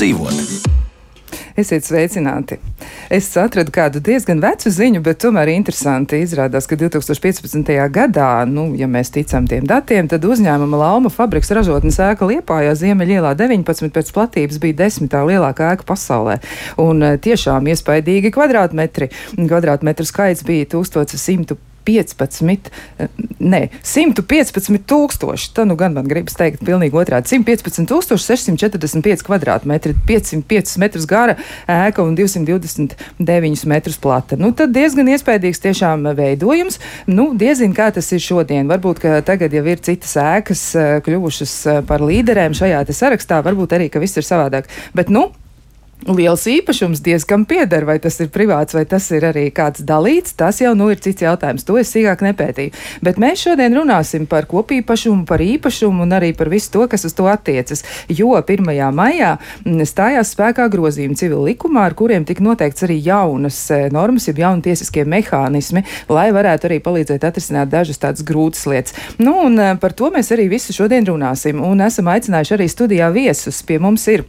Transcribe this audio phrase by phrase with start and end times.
[0.00, 0.68] dzīvot.
[1.60, 2.56] Esiet sveicināti!
[3.12, 6.22] Es atradu kādu diezgan vecu ziņu, bet tomēr interesanti.
[6.24, 7.72] Izrādās, ka 2015.
[7.92, 13.34] gadā, nu, ja mēs ticam tiem datiem, tad uzņēmuma Lauma fabriks ražotnes ēka Liepājā Ziemeļielā
[13.36, 16.38] 19 pēc platības bija desmitā lielākā ēka pasaulē.
[16.80, 19.10] Un eh, tiešām iespaidīgi kvadrātmetri.
[19.36, 21.58] Kvadrātmetru skaits bija 1100.
[21.86, 22.70] 115,
[23.38, 25.50] ne, 115 tūkstoši.
[25.56, 27.30] Tā nu gan man gribas teikt, pilnīgi otrādi.
[27.32, 27.88] 115,
[28.20, 31.36] 645 kvadrātmetri, 505 metrus gara
[31.70, 34.38] ēka un 229 metrus plata.
[34.40, 36.80] Nu, tad diezgan iespaidīgs tiešām veidojums.
[37.10, 38.70] Nu, diezin kā tas ir šodien.
[38.70, 43.42] Varbūt, ka tagad jau ir citas ēkas eh, kļuvušas eh, par līderēm šajā sarakstā.
[43.46, 44.68] Varbūt arī, ka viss ir savādāk.
[44.96, 45.30] Bet, nu,
[46.08, 50.60] liels īpašums diezgan pieder, vai tas ir privāts, vai tas ir arī kāds dalīts, tas
[50.62, 51.66] jau nu ir cits jautājums.
[51.68, 52.72] To es sīkāk nepētīju.
[53.04, 57.16] Bet mēs šodien runāsim par kopīpašumu, par īpašumu un arī par visu to, kas uz
[57.16, 57.84] to attiecas.
[58.08, 58.64] Jo 1.
[58.96, 59.34] maijā
[59.64, 64.40] mm, stājās spēkā grozījumi civil likumā, ar kuriem tika noteikts arī jaunas e, normas, jeb
[64.40, 68.96] jauni tiesiskie mehānismi, lai varētu arī palīdzēt atrisināt dažas tādas grūtas lietas.
[69.20, 71.60] Nu, un e, par to mēs arī visu šodien runāsim.
[71.64, 73.62] Un esam aicinājuši arī studijā viesus.
[73.66, 74.24] Pie mums ir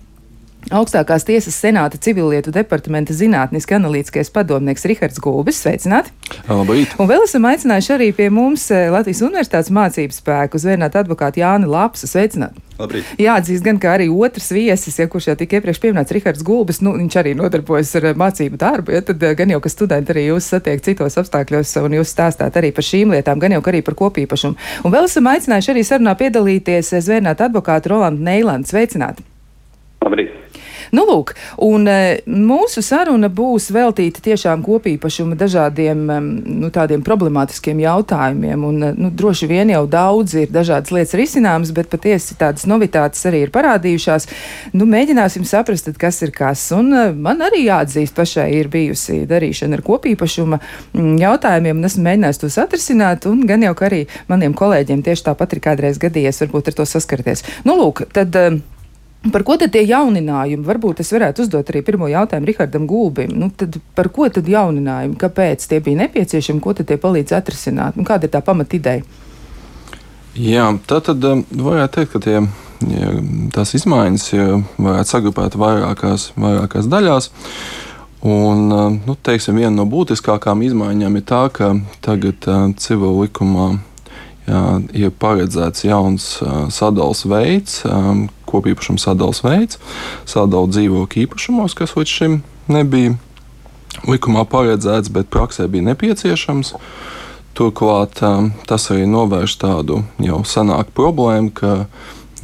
[0.69, 5.57] Augstākās tiesas senāta civilietu departamenta zinātniski analītiskais padomnieks Rihards Gulbis.
[5.63, 6.13] Sveicināti!
[6.45, 6.93] Labrīt!
[7.01, 11.69] Un vēl esam aicinājuši arī pie mums eh, Latvijas Universitātes mācību spēku zvērnāt advokātu Jāni
[11.71, 12.05] Lapsu.
[12.07, 12.61] Sveicināti!
[12.77, 13.09] Labrīt.
[13.19, 17.17] Jāatzīst gan, arī otrs viesis, ja kurš jau tika iepriekš pieminēts, Rihards Gulbis, nu, viņš
[17.19, 20.51] arī nodarbojas ar eh, mācību darbu, ja tad eh, gan jau, ka studenti arī jūs
[20.53, 24.61] satiek citos apstākļos un jūs stāstāt arī par šīm lietām, gan jau, arī par kopīpašumu.
[24.85, 28.69] Un vēl esam aicinājuši arī sarunā piedalīties zvērnāt advokātu Rolandu Neilandu.
[28.71, 29.25] Sveicināti!
[30.91, 31.31] Nu, lūk,
[31.63, 38.65] un e, mūsu saruna būs veltīta tiešām kopīpašuma dažādiem nu, tādiem problemātiskiem jautājumiem.
[38.67, 43.23] Un, e, nu, droši vien jau daudz ir dažādas lietas risināmas, bet patiesi tādas novitātes
[43.29, 44.27] arī ir parādījušās.
[44.75, 46.65] Nu, mēģināsim saprast, tad, kas ir kas.
[46.75, 50.59] Un e, man arī jāatzīst, pašai ir bijusi darīšana ar kopīpašuma
[51.23, 55.63] jautājumiem, un esmu mēģinājis tos atrisināt, un gan jau, arī maniem kolēģiem tieši tāpat ir
[55.63, 57.47] kādreiz gadījies varbūt ar to saskarties.
[57.63, 58.35] Nu, lūk, tad,
[59.21, 60.65] Par ko tad tie jauninājumi?
[60.65, 63.35] Varbūt es varētu uzdot arī pirmo jautājumu Rihardam Gulbim.
[63.37, 65.13] Nu, tad par ko tad jauninājumi?
[65.21, 66.63] Kāpēc tie bija nepieciešami?
[66.63, 67.99] Ko tad tie palīdz atrisināt?
[67.99, 69.05] Nu, kāda ir tā pamatideja?
[70.41, 72.41] Jā, tā tad um, varētu teikt, ka tie,
[72.87, 73.13] ja,
[73.53, 74.47] tās izmaiņas ja
[74.79, 77.29] varētu sagrupēt vairākās, vairākās daļās.
[78.25, 83.73] Un, um, nu, teiksim, viena no būtiskākām izmaiņām ir tā, ka tagad uh, civil likumā
[84.47, 84.65] jā,
[84.97, 89.79] ir paredzēts jauns uh, sadalījums veids, um, kopīpašuma sadalījuma veids,
[90.29, 92.39] sadalīt dzīvokļu īpašumos, kas līdz šim
[92.71, 93.15] nebija
[94.07, 96.75] likumā paredzēts, bet praksē bija nepieciešams.
[97.57, 101.85] Turklāt um, tas arī novērš tādu jau senāku problēmu, ka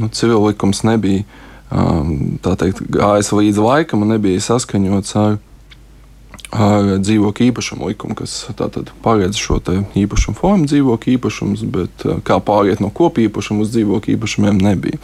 [0.02, 1.24] nu, civillikums nebija
[1.72, 5.38] um, teikt, gājis līdz laikam un nebija saskaņots ar
[6.56, 8.46] ar dzīvokļu īpašumu likumu, kas
[9.04, 9.60] paredz šo
[10.00, 15.00] īpašumu formu, dzīvokļu īpašums, bet kā pāriet no kopīpašuma uz dzīvokļu īpašumiem nebija.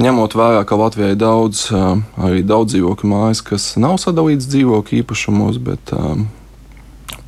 [0.00, 1.66] Ņemot vērā, ka Latvijai ir daudz,
[2.16, 5.92] arī daudz dzīvokļu mājas, kas nav sadalīts dzīvokļu īpašumos, bet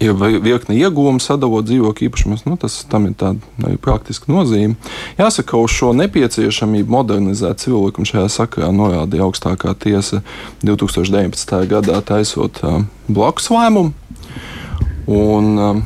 [0.03, 4.79] ir virkne iegūmu sadalot dzīvokļu īpašumus, nu, tas tam ir tāda praktiska nozīme.
[5.19, 10.23] Jāsaka, uz šo nepieciešamību modernizēt civilu likumu šajā sakarā norādīja augstākā tiesa
[10.65, 11.57] 2019.
[11.71, 13.93] gadā taisot uh, blakus lēmumu.
[15.13, 15.83] Un, uh,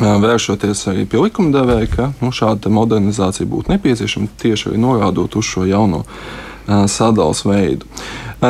[0.00, 5.68] Vēršoties arī pie likumdevēja, ka nu, šāda modernizācija būtu nepieciešama tieši arī norādot uz šo
[5.70, 7.86] jauno uh, sadalījuma veidu.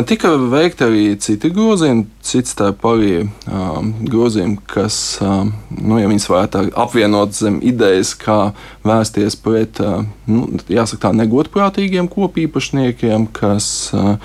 [0.08, 6.64] Tika veikti arī citi grozījumi, cits starp arī um, grozījumi, kas, nu, ja viņas varētu
[6.82, 8.38] apvienot zem idejas, kā
[8.82, 14.16] vērsties pret, uh, nu, jāsaka tā, negodprātīgiem kopīpašniekiem, kas uh,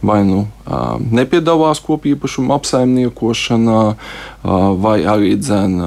[0.00, 5.78] vai nu uh, nepiedalās kopīpašumu apsaimniekošanā, uh, vai arī dzēn.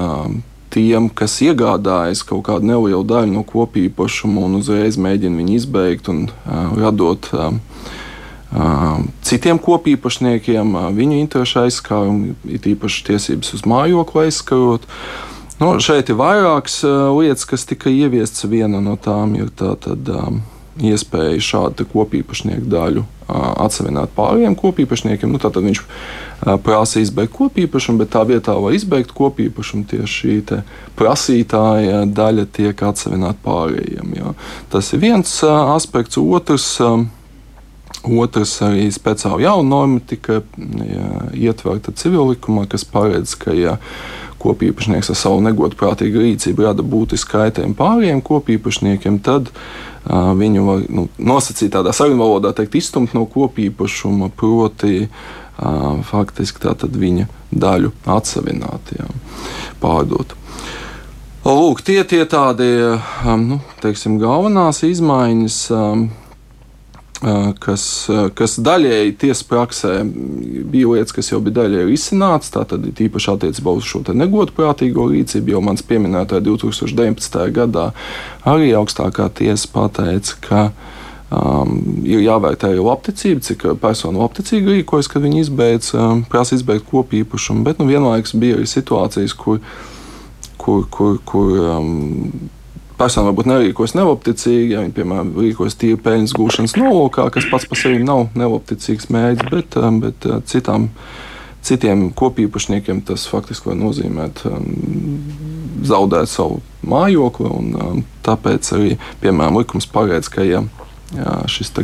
[0.72, 6.08] Uh, tiem, kas iegādājas kaut kādu nelielu daļu no kopīpašuma un uzreiz mēģina viņu izbeigt
[6.12, 7.50] un uh, radot uh,
[9.24, 14.84] citiem kopīpašniekiem, viņu interesu aizskārumu, it īpaši tiesības uz mājokli aizskarot.
[15.56, 18.44] Nu, šeit ir vairākas lietas, kas tika ieviestas.
[18.50, 20.42] Viena no tām ir tā tad, um,
[20.80, 25.32] iespēja šādu kopīpašnieku daļu atsevināt pārējiem kopīpašniekiem.
[25.32, 25.82] Nu, tad viņš
[26.64, 30.60] prasa izbeigt kopīpašumu, bet tā vietā, lai izbeigtu kopīpašumu, tieši šī
[30.98, 34.16] prasītāja daļa tiek atsevināta pārējiem.
[34.18, 34.34] Jā.
[34.72, 36.20] Tas ir viens aspekts.
[36.20, 36.78] Otrs.
[38.02, 43.76] Otrs arī speciāli jauna norma tika ja, ietverta civil likumā, kas paredz, ka ja
[44.42, 51.06] kopīpašnieks ar savu negodprātīgu rīcību rada būtisku kaitējumu pārējiem kopīpašniekiem, tad uh, viņu var nu,
[51.18, 55.08] nosacīt tādā sarunu valodā, teikt, izstumt no kopīpašuma, proti
[56.08, 56.62] faktiski
[56.98, 59.06] viņa daļu atsevināt, jā,
[59.82, 60.34] pārdot.
[61.42, 62.68] Lūk, tie ir tādi
[63.42, 65.56] nu, teiksim, galvenās izmaiņas.
[67.22, 67.82] Um, kas,
[68.34, 69.92] kas daļēji tiesas praksē
[70.72, 72.50] bija lietas, kas jau bija daļēji izsināts.
[72.50, 77.38] Tātad īpaši attiecībā uz šo negodprātīgo rīcību, jau mans pieminētā 2019.
[77.54, 77.92] gadā
[78.48, 80.64] arī augstākā tiesa pateica, ka
[81.30, 86.88] um, ir jāvērtē jau labticība, cik persona labticīgi rīkojas, kad viņi izbeidz, um, prasa izbeigt
[86.90, 87.62] kopīpašumu.
[87.68, 89.62] Bet nu, vienlaikus bija arī situācijas, kur,
[90.58, 92.50] kur, kur, kur um,
[93.02, 97.80] persona varbūt nerīkojas nelabticīgi, ja viņi, piemēram, rīkojas tīri peļņas gūšanas nolūkā, kas pats par
[97.80, 100.88] sevi nav nelabticīgs mērķis, bet, um, bet uh, citām,
[101.66, 104.68] citiem kopīpašniekiem tas faktiski var nozīmēt um,
[105.88, 107.50] zaudēt savu mājokli.
[107.50, 108.94] Un, um, tāpēc arī,
[109.24, 110.62] piemēram, likums paredz, ka ja,
[111.16, 111.74] ja šis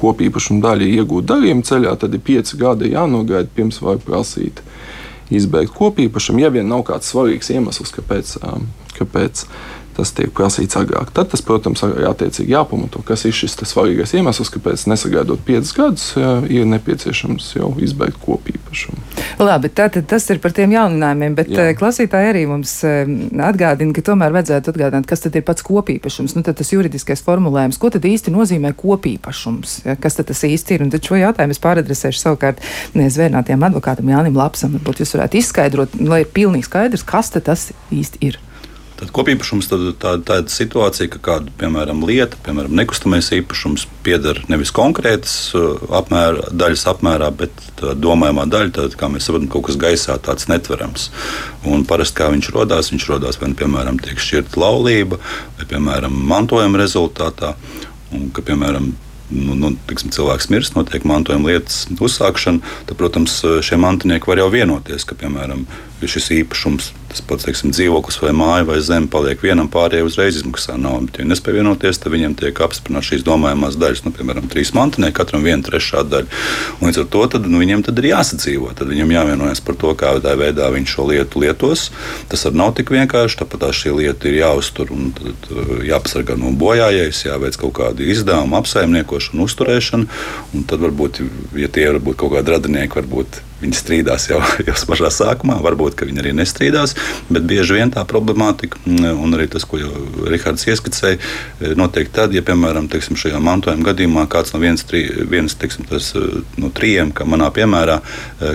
[0.00, 4.64] kopīpašuma daļa iegūta darījuma ceļā, tad ir pieci gadi jānogaida pirms var prasīt
[5.32, 8.34] izbeigt kopīpašumu, ja vien nav kāds svarīgs iemesls, kāpēc,
[8.98, 9.46] kāpēc
[9.96, 11.12] tas tiek prasīts agrāk.
[11.14, 16.06] Tad tas, protams, arī attiecīgi jāpamato, kas ir šis svarīgais iemesls, kāpēc nesagaidot piecus gadus,
[16.50, 19.00] ir nepieciešams jau izbeigt kopīpašumu.
[19.42, 21.68] Labi, tātad tas ir par tiem jauninājumiem, bet Jā.
[21.70, 23.08] Eh, klausītāji arī mums eh,
[23.46, 26.36] atgādina, ka tomēr vajadzētu atgādināt, kas tad ir pats kopīpašums.
[26.36, 29.98] Nu, tad tas juridiskais formulējums, ko tad īsti nozīmē kopīpašums, ja?
[30.00, 30.86] kas tad tas īsti ir.
[30.86, 32.62] Un tad šo jautājumu es pāradresēšu savukārt
[32.94, 34.74] zvērnātiem advokātam Jānim Lapsam.
[34.78, 38.40] Varbūt jūs varētu izskaidrot, lai ir pilnīgi skaidrs, kas tas īsti ir.
[38.94, 44.70] Tad kopīpašums tad tā, tāda situācija, ka kāda, piemēram, lieta, piemēram, nekustamais īpašums pieder nevis
[44.74, 47.64] konkrētas uh, apmēra, daļas apmērā, bet
[47.98, 51.08] domājamā daļa, tad, kā mēs saprotam, kaut kas gaisā tāds netverams.
[51.66, 55.18] Un parasti kā viņš radās, viņš radās vai, nu, piemēram, tiek šķirta laulība,
[55.58, 57.56] vai, piemēram, mantojuma rezultātā.
[58.14, 58.92] Un, ka, piemēram,
[59.34, 64.52] nu, nu, tiksim, cilvēks mirst, notiek mantojuma lietas uzsākšana, tad, protams, šie mantinieki var jau
[64.54, 65.66] vienoties, ka, piemēram,
[66.04, 70.74] šis īpašums tas pats teiksim, dzīvoklis vai māja vai zeme paliek vienam, pārējiem uzreiz izmaksā
[70.80, 71.12] naudu.
[71.20, 75.46] Ja nespēj vienoties, tad viņiem tiek apstiprināts šīs domājamās daļas, nu, piemēram, trīs mantinieki, katram
[75.46, 76.42] viena trešā daļa.
[76.80, 78.72] Un līdz ar to tad, nu, viņiem tad ir jāsadzīvo.
[78.74, 81.86] Tad viņam jāvienojas par to, kādā veidā viņš šo lietu lietos.
[82.32, 83.40] Tas arī nav tik vienkārši.
[83.44, 88.58] Tāpat šī lieta ir jāuztur un tad, uh, jāpasargā no bojājējas, jāveic kaut kāda izdevuma
[88.62, 90.22] apsaimniekošana, uzturēšana.
[90.54, 91.22] Un tad varbūt,
[91.62, 96.20] ja tie ir kaut kādi radinieki, varbūt Viņi strīdās jau, jau pašā sākumā, varbūt viņi
[96.22, 96.96] arī nestrīdās,
[97.32, 99.92] bet bieži vien tā problemātika, un arī tas, ko jau
[100.28, 101.18] Rihards ieskicēja,
[101.78, 106.12] notiek tad, ja, piemēram, teiksim, šajā mantojuma gadījumā kāds no vienas, tri, vienas teiksim, tas,
[106.60, 108.00] no trījiem, kā manā piemērā,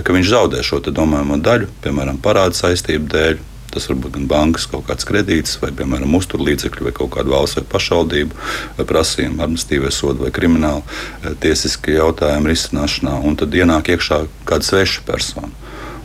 [0.06, 4.66] ka viņš zaudē šo domājumu daļu, piemēram, parāda saistību dēļ Tas var būt gan bankas
[4.70, 10.24] kaut kāds kredīts, vai, piemēram, uzturlīdzekļu, vai kaut kāda valsts vai pašvaldību prasījuma, administratīvais soda
[10.24, 13.20] vai krimināla eh, tiesiska jautājuma risināšanā.
[13.26, 15.52] Un tad ienāk iekšā kāda sveša persona.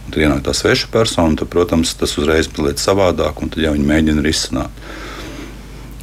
[0.06, 3.66] Un tad ienāk tā sveša persona, un tad, protams, tas uzreiz paliek savādāk, un tad
[3.66, 4.86] jau viņi mēģina risināt.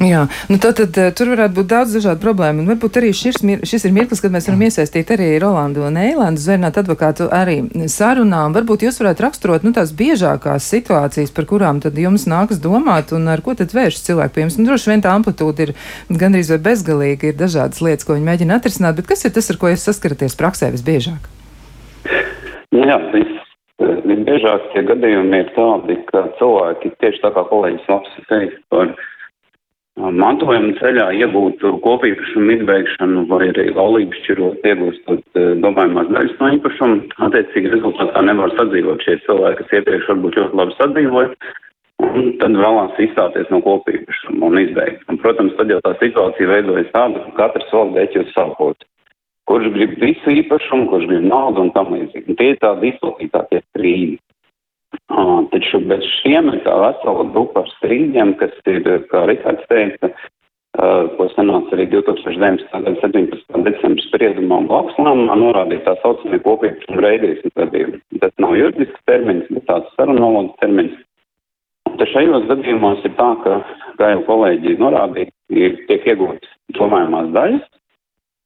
[0.03, 2.63] Jā, nu tad, tad eh, tur varētu būt daudz dažādu problēmu.
[2.63, 6.43] Un varbūt arī šis, šis ir mirklis, kad mēs varam iesaistīt arī Rolandu un Eilandu
[6.43, 7.59] zvērnāt advokātu arī
[7.91, 8.41] sarunā.
[8.55, 13.29] Varbūt jūs varētu raksturot nu, tās biežākās situācijas, par kurām tad jums nākas domāt un
[13.31, 14.57] ar ko tad vēršas cilvēki pie jums.
[14.59, 15.73] Nu, droši vien tā amplitūda ir
[16.09, 19.61] gandrīz vai bezgalīga, ir dažādas lietas, ko viņi mēģina atrisināt, bet kas ir tas, ar
[19.61, 21.31] ko jūs saskaraties praksē visbiežāk?
[22.73, 23.33] Jā, vis,
[23.79, 28.95] visbiežāk tie gadījumi ir tādi, ka cilvēki tieši tā kā kolēģis labs teica par
[29.97, 36.95] mantojuma ceļā iegūtu kopīpašumu izbeigšanu vai arī laulības šķirot iegūstot eh, domājumās daļas no īpašuma.
[37.27, 41.53] Attiecīgi rezultātā nevar sadzīvot šie cilvēki, kas iepriekš varbūt ļoti labi sadzīvoja.
[42.03, 45.05] Un tad vēlās izstāties no kopīpašuma un izbeigt.
[45.07, 48.89] Un, protams, tad jau tā situācija veidojas tāda, ka katrs vēl deķi uz savu pusi.
[49.47, 52.35] Kurš grib visu īpašumu, kurš grib naudu un tam līdzīgi.
[52.39, 54.17] Tie ir tādi izplatītākie strīdi.
[55.53, 60.09] Taču bez šiem ir tā vesela grupa ar strīdiem, kas ir, kā Rikārds teica,
[60.73, 62.65] ko sanāca arī 2019.
[62.73, 63.61] gada 17.
[63.67, 68.01] decembris spriedumā un blakus lēmumā norādīt tā saucamie kopīguma reidīšanas gadījumi.
[68.23, 70.97] Tas nav juridisks termins, bet tāds sarunvalodas termins.
[71.99, 73.59] Te šajos gadījumos ir tā, ka,
[73.99, 77.69] kā jau kolēģi norādīja, ir tiek iegūtas domājumās daļas.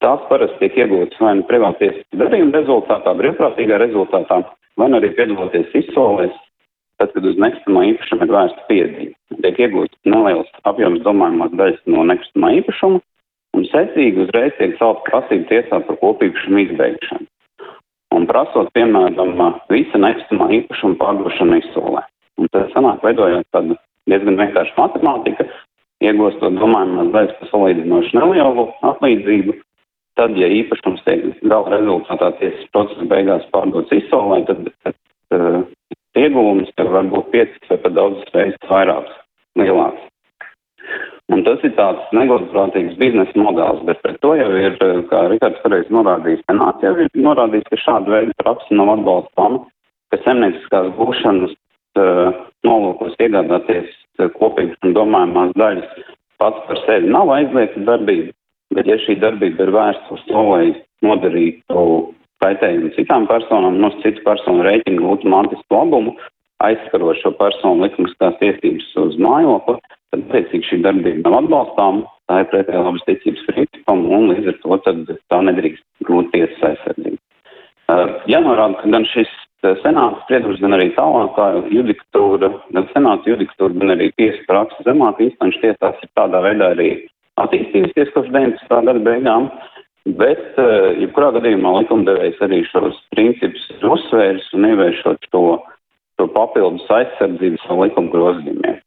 [0.03, 4.43] Tās parasti tiek iegūtas vai nu privātiesas darījuma rezultātā, brīvprātīgā rezultātā,
[4.77, 6.35] vai arī piedaloties izsolēs,
[7.01, 9.15] tad, kad uz nekustamā īpašuma ir vērsta piedziņa.
[9.43, 13.01] Tiek iegūts neliels apjoms domājumās daļas no nekustamā īpašuma,
[13.57, 17.27] un secīgi uzreiz tiek celta prasība tiesā par kopīpašumu izbeigšanu.
[18.15, 19.35] Un prasot, piemēram,
[19.69, 22.05] visa nekustamā īpašuma pārdošanu izsolē.
[22.37, 23.77] Un tas sanāk veidojot tādu
[24.09, 25.45] diezgan vienkāršu matemātiku,
[26.05, 29.57] iegūstot domājumās daļas par salīdzinoši nelielu atlīdzību.
[30.17, 34.95] Tad, ja īpašums tiek gala rezultātā tiesas procesa beigās pārdots izsolē, tad, tad
[35.37, 35.59] uh,
[36.17, 39.19] ieguvums var būt 5 vai pat daudzas reizes vairāks,
[39.61, 40.07] lielāks.
[41.27, 44.77] Un tas ir tāds negodprātīgs biznesa modelis, bet pret to jau ir,
[45.11, 49.63] kā Rikards pareizi norādījis, senāts jau ir norādījis, ka šāda veida praksa nav atbalstāma,
[50.13, 52.31] ka semnieciskās gūšanas uh,
[52.65, 53.91] nolūkos iegādāties
[54.39, 56.07] kopīgas un domājumās daļas
[56.41, 58.31] pats par sevi nav aizliegta darbība,
[58.77, 60.65] bet ja šī darbība ir vērsta uz to, lai
[61.05, 61.83] nodarītu
[62.43, 66.13] kaitējumu citām personām, no citu personu rēķinu gūtu mantisku labumu,
[66.65, 69.77] aizskarot šo personu likumiskās tiesības uz mājokli,
[70.13, 74.61] tad, attiecīgi, šī darbība nav atbalstāma, tā ir pretēji labas ticības principam, un līdz ar
[74.63, 77.19] to tad tā nedrīkst gūt tiesas aizsardzību.
[77.87, 79.29] Uh, jānorāda, ka gan šis
[79.81, 85.63] senāts spriedums, gan arī tālākā judikatūra, gan senāts judikatūra, gan arī tiesa praksa zemāk instanču
[85.63, 86.89] tiesās ir tādā veidā arī
[87.43, 88.81] attīstījusies kopš 19.
[88.89, 89.49] gada beigām,
[90.19, 95.43] bet, uh, jebkurā gadījumā likumdevējs arī šos principus ir uzsvērs un ievēršot šo,
[96.17, 98.81] šo papildus aizsardzību savu likumu grozījumiem.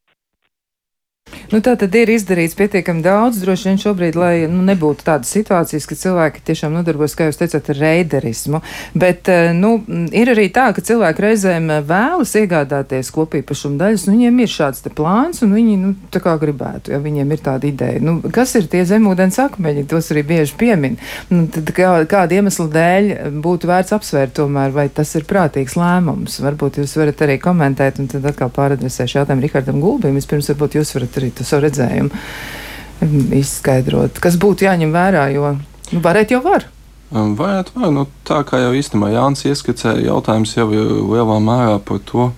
[1.51, 5.87] Nu, tā tad ir izdarīts pietiekami daudz, droši vien šobrīd, lai nu, nebūtu tādas situācijas,
[5.91, 8.61] ka cilvēki tiešām nodarbojas, kā jūs teicāt, ar reiderismu.
[8.95, 9.73] Bet eh, nu,
[10.15, 14.87] ir arī tā, ka cilvēki reizēm eh, vēlas iegādāties kopīpašumu daļas, un viņiem ir šāds
[14.95, 18.03] plāns, un viņi nu, tā kā gribētu, ja viņiem ir tāda ideja.
[18.05, 19.87] Nu, kas ir tie zemūdens akmeņi?
[19.91, 20.99] Tos arī bieži piemin.
[21.33, 23.11] Nu, tad, kā, kāda iemesla dēļ
[23.43, 26.39] būtu vērts apsvērt tomēr, vai tas ir prātīgs lēmums?
[26.47, 30.19] Varbūt jūs varat arī komentēt, un tad atkal pāradresēšu jautājumu Rihardam Gulbim.
[30.19, 35.55] Vispirms varbūt jūs varat arī to savu redzējumu um, izskaidrot, kas būtu jāņem vērā, jo
[35.57, 36.67] nu, varētu jau var.
[37.11, 37.91] Um, varētu, var.
[37.95, 42.29] Nu, tā kā jau īstenībā Jānis ieskicēja, jautājums jau ir lielā mērā par to,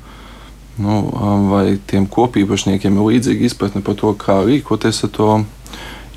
[0.81, 5.35] nu, um, vai tiem kopīpašniekiem ir līdzīga izpratne par to, kā rīkoties ar to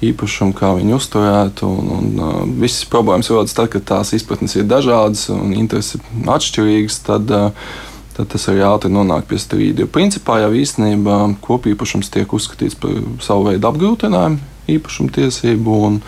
[0.05, 1.65] īpašumu, kā viņu uzturēt.
[1.67, 7.01] Un, un, uh, visas problēmas rodas tad, kad tās izpratnes ir dažādas un intereses atšķirīgas.
[7.07, 7.75] Tad, uh,
[8.15, 9.83] tad tas arī ātri nonāk pie strīda.
[9.83, 14.39] Jo principā jau īstenībā kopīpašums tiek uzskatīts par savu veidu apgrūtinājumu
[14.75, 15.79] īpašumu tiesību.
[15.89, 16.03] Un,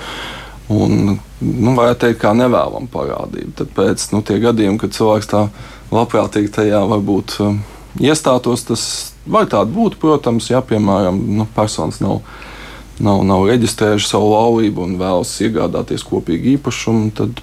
[0.67, 3.53] Un, nu, varētu teikt, kā nevēlama parādība.
[3.61, 5.45] Tāpēc nu, tie gadījumi, kad cilvēks tā
[5.95, 7.61] labprātīgi tajā varbūt um,
[8.03, 8.83] iestātos, tas
[9.23, 9.95] var tāda būt.
[10.01, 12.19] Protams, ja piemēram nu, personas nav,
[12.99, 17.39] nav, nav reģistrējuši savu laulību un vēlas iegādāties kopīgu īpašumu, tad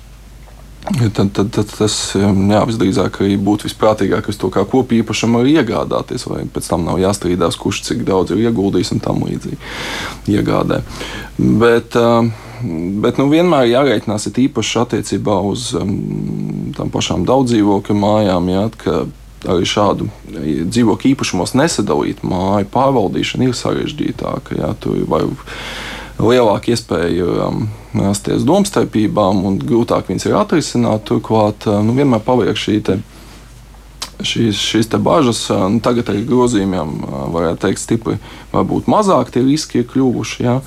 [0.85, 6.43] Tad, tad, tad tas jā, visdrīzāk arī būtu visprātīgāk, to kā kopīgi īpašumu iegādāties, vai
[6.45, 9.57] pēc tam nav jāstrīdās, kurš cik daudz ir ieguldījis un tam līdzīgi
[10.37, 10.83] iegādē.
[11.41, 11.97] Bet,
[13.01, 15.71] bet nu, vienmēr jārēķinās īpaši attiecībā uz
[16.77, 18.53] tām pašām daudz dzīvokļu mājām.
[18.53, 18.69] Jā,
[19.49, 24.61] arī šādu dzīvokļu īpašumos nesadalīt māju pārvaldīšana ir sarežģītāka.
[24.61, 24.75] Jā,
[26.19, 27.67] lielāka iespēja um,
[27.99, 31.05] rasties domstarpībām un grūtāk viņas ir atrisināt.
[31.09, 32.99] Turklāt uh, nu, vienmēr paliek šī te,
[34.23, 35.43] šīs, šīs bažas.
[35.51, 38.19] Uh, nu, tagad ar grozījumiem uh, varētu teikt, stipri
[38.55, 40.45] varbūt mazāk tie riski ir kļuvuši.
[40.47, 40.61] Ja?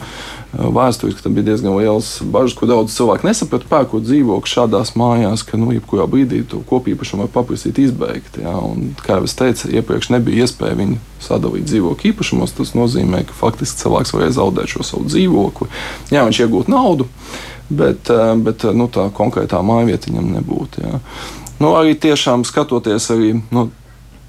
[0.57, 5.59] Vēsturiski tam bija diezgan liels bažas, ko daudz cilvēku nesaprata, pērkot dzīvokli šādās mājās, ka
[5.59, 8.39] nu, jebkurā brīdī to kopīpašumu var paprasīt izbeigt.
[8.41, 8.55] Ja?
[8.65, 12.55] Un, kā jau es teicu, iepriekš nebija iespēja viņu sadalīt dzīvokļu īpašumos.
[12.57, 15.69] Tas nozīmē, ka faktiski cilvēks varēja zaudēt šo savu dzīvokli.
[16.15, 17.05] Jā, viņš iegūtu naudu,
[17.69, 18.09] bet,
[18.47, 20.87] bet nu, tā konkrētā mājvieta viņam nebūtu.
[20.87, 21.03] Ja?
[21.61, 23.35] Nu, arī tiešām skatoties arī.
[23.53, 23.69] Nu,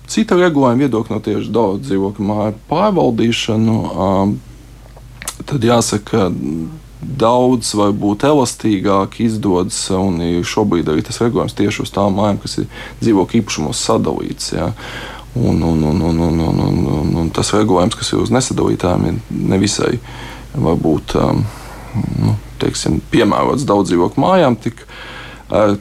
[0.09, 3.75] Cita regulējuma viedokļa no tieši daudz dzīvokļu māju pārvaldīšanu,
[5.49, 6.29] tad jāsaka,
[6.99, 12.59] daudz vai būt elastīgāk izdodas, un šobrīd arī tas regulējums tieši uz tām mājām, kas
[12.63, 12.67] ir
[13.03, 14.53] dzīvokļu īpašumos sadalīts.
[14.57, 14.73] Ja.
[15.39, 19.07] Un, un, un, un, un, un, un, un, un tas regulējums, kas ir uz nesadalītājiem,
[19.13, 19.93] ir nevisai
[20.59, 21.45] varbūt, um,
[22.19, 24.59] nu, teiksim, piemērots daudz dzīvokļu mājām.
[24.65, 25.77] Tik, uh,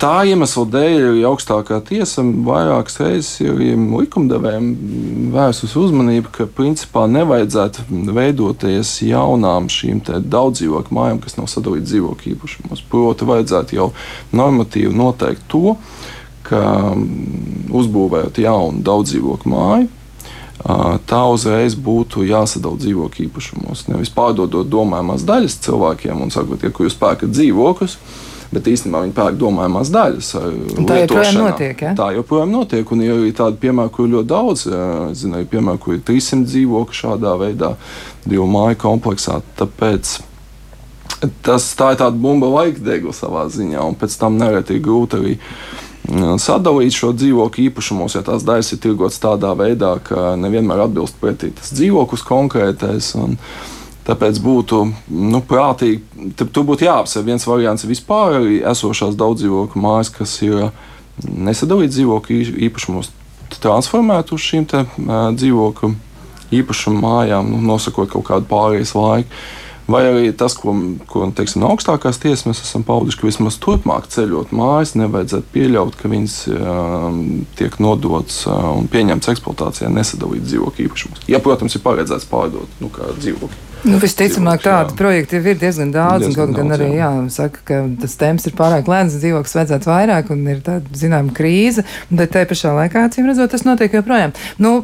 [0.00, 4.68] Tā iemesla dēļ arī augstākā tiesa vairākas reizes ir likumdevējiem
[5.34, 7.84] vērsus uzmanību, ka principā nevajadzētu
[8.16, 12.80] veidoties jaunām šīm daudzdzīvokļu mājām, kas nav sadalītas dzīvokļu īpašumos.
[12.88, 13.90] Proti, vajadzētu jau
[14.40, 15.76] normatīvi noteikt to,
[16.48, 16.64] ka
[17.82, 19.92] uzbūvējot jaunu daudzdzīvokļu māju,
[21.12, 23.84] tā uzreiz būtu jāsadala dzīvokļu īpašumos.
[23.92, 28.00] Nevis pārdodot domājamās daļas cilvēkiem un sakot, ja jūs pērkat dzīvokļus
[28.50, 30.30] bet īstenībā viņi pērk domājamās daļas.
[30.88, 31.84] Tā joprojām notiek.
[31.86, 31.92] Ja?
[31.98, 34.64] Tā joprojām notiek, un ir tādi piemēri, kur ir ļoti daudz.
[35.18, 37.74] Zinu, ir piemēri, kur ir 300 dzīvokļi šādā veidā,
[38.26, 39.38] divu māju kompleksā.
[39.60, 40.16] Tāpēc
[41.44, 45.36] tas tā ir tāda bumba laikdegla savā ziņā, un pēc tam nereti ir grūti arī
[46.40, 51.52] sadalīt šo dzīvokļu īpašumos, ja tās daļas ir tirgotas tādā veidā, ka nevienmēr atbilst pretī
[51.54, 53.12] tas dzīvoklis konkrētais.
[53.20, 53.36] Un,
[54.10, 56.00] Tāpēc būtu nu, prātīgi,
[56.40, 60.72] tur būtu jāapsver viens variants vispār arī esošās daudzdzīvokļu mājas, kas ir
[61.22, 63.12] nesadalīts dzīvokļu īpašumos,
[63.60, 65.92] transformēt uz šīm te, uh, dzīvokļu
[66.58, 69.42] īpašumu mājām, nu, nosakot kaut kādu pārējais laiku.
[69.90, 70.70] Vai arī tas, ko,
[71.10, 75.96] ko teiksim, no augstākās tiesas mēs esam pauduši, ka vismaz turpmāk ceļot mājas, nevajadzētu pieļaut,
[75.98, 77.08] ka viņas uh,
[77.58, 81.26] tiek nodotas uh, un pieņemtas eksploatācijā nesadalīt dzīvokļu īpašumus.
[81.30, 83.69] Ja, protams, ir paredzēts pārdot nu, dzīvokli.
[83.80, 86.26] Nu, visticamāk, tādu projektu ir diezgan daudz.
[86.26, 86.98] Diezgan kaut gan arī jā.
[87.00, 91.32] Jā, saka, ka tas temps ir pārāk lēns, dzīvoklis vajadzētu vairāk, un ir tāda zināmā
[91.36, 91.84] krīze.
[92.12, 94.34] Bet te pašā laikā, acīm redzot, tas notiek joprojām.
[94.60, 94.82] Nu,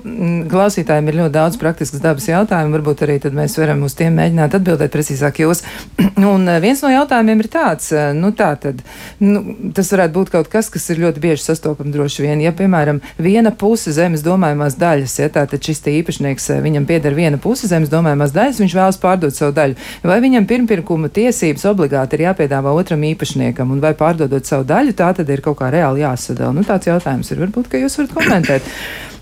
[0.48, 2.72] klausītājiem ir ļoti daudz praktiskas dabas jautājumu.
[2.78, 5.60] Varbūt arī mēs varam uz tiem mēģināt atbildēt precīzāk jūs.
[6.32, 8.80] un eh, viens no jautājumiem ir tāds, eh, nu, tā tad,
[9.20, 9.44] nu,
[9.76, 12.40] tas varētu būt kaut kas, kas ir ļoti bieži sastopams droši vien.
[12.44, 17.40] Ja, piemēram, viena puse zemes domājumās daļas, ja tātad šis īpašnieks, eh, viņam pieder viena
[17.42, 19.78] puse zemes domājumās daļas, viņš vēl vēlas pārdot savu daļu.
[20.06, 25.12] Vai viņam pirmpirkuma tiesības obligāti ir jāpiedāvā otram īpašniekam, un vai pārdodot savu daļu, tā
[25.16, 26.54] tad ir kaut kā reāli jāsadala?
[26.54, 27.42] Nu, tāds jautājums ir.
[27.46, 28.70] Varbūt, ka jūs varat komentēt.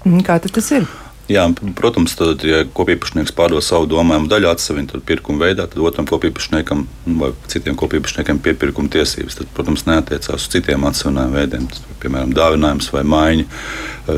[0.05, 0.87] Mm, kā tas ir?
[1.25, 1.47] Jā,
[1.79, 6.83] protams, tad, ja kopīpašnieks pārdod savu domājumu daļu atsevišķu pirkuma veidā, tad otram kopīpašniekam
[7.17, 12.91] vai citiem kopīpašniekiem piepirkuma tiesības, tad, protams, neatiecās uz citiem atsevišķiem veidiem, tas, piemēram, dāvinājums
[12.93, 13.49] vai maiņa.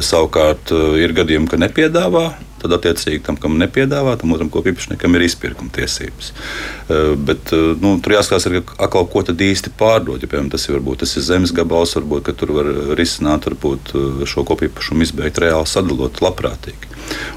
[0.02, 2.26] Savukārt ir gadījumi, ka nepiedāvā
[2.62, 6.32] tad attiecīgi tam, kam nepiedāvā, tam otram kopīpašniekam ir izpirkuma tiesības.
[6.32, 10.22] Eh, bet eh, nu, tur jāskatās, arī, akal, ko tad īsti pārdot.
[10.22, 14.26] Ja, piemēram, tas ir, varbūt, tas ir zemes gabals, varbūt tur var risināt varbūt, eh,
[14.28, 16.92] šo kopīpašumu izbeigt reāli sadalot labprātīgi.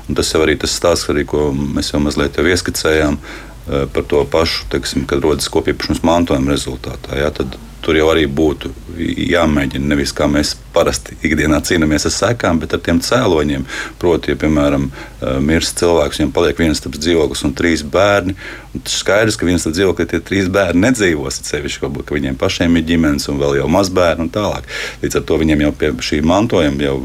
[0.10, 3.20] Un tas jau arī tas stāsts, arī, ko mēs jau mazliet jau ieskicējām
[3.94, 7.20] par to pašu, teiksim, kad rodas kopīpašums mantojuma rezultātā.
[7.22, 7.54] Jā, tad
[7.86, 8.72] tur jau arī būtu
[9.30, 13.64] jāmēģina nevis kā mēs parasti ikdienā cīnāmies ar sekām, bet ar tiem cēloņiem.
[14.02, 18.36] Proti, ja, piemēram, eh, mirst cilvēks, viņam paliek viens tāds dzīvoklis un trīs bērni.
[18.76, 21.42] Un skaidrs, ka viens tāds dzīvoklis, tie trīs bērni nedzīvos.
[21.48, 24.68] Sevišķi, ka viņiem pašiem ir ģimenes un vēl jau mazbērni un tālāk.
[25.02, 27.00] Līdz ar to viņiem jau pie šī mantojuma jau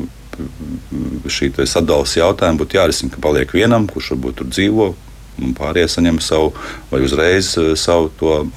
[1.31, 4.89] šī sadalījuma jautājuma būtu jārisina, ka paliek vienam, kurš varbūt tur dzīvo,
[5.43, 6.53] un pārējie saņem savu
[6.91, 8.11] vai uzreiz eh, savu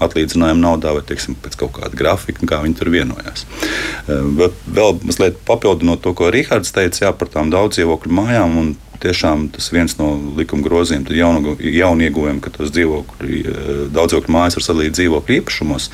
[0.03, 3.45] atlīdzinājumu naudā, vai teiksim, pēc kaut kāda grafika, kā viņi tur vienojās.
[4.07, 8.59] Eh, vēl mazliet papildinot to, ko Rihards teica jā, par tām daudz dzīvokļu mājām
[9.03, 14.33] tiešām tas viens no likuma grozījumiem, tad jaunu, jaunu ieguvumiem, ka tos dzīvokļu, eh, daudzdzīvokļu
[14.33, 15.89] mājas var sadalīt dzīvokļu īpašumos.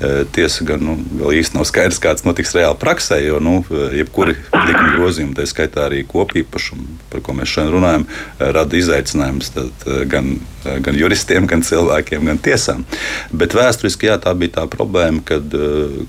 [0.00, 3.64] Eh, tiesa gan nu, vēl īsti nav skaidrs, kāds notiks reāli praksē, jo nu,
[3.94, 8.06] jebkuri likuma grozījumi, tā skaitā arī kopīpašumu, par ko mēs šodien runājam,
[8.38, 9.52] rada izaicinājumus
[10.08, 12.84] gan, gan juristiem, gan cilvēkiem, gan tiesām.
[13.32, 15.44] Bet vēsturiski jā, tā bija tā problēma, kad,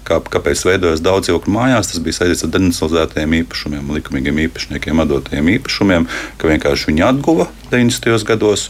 [0.08, 6.08] kā, kāpēc veidojas daudzdzīvokļu mājās, tas bija saistīts ar denacionalizētajiem īpašumiem, likumīgiem īpašniekiem, atdotajiem īpašumiem
[6.41, 8.28] ka vienkārši viņi atguva 90.
[8.28, 8.69] gados,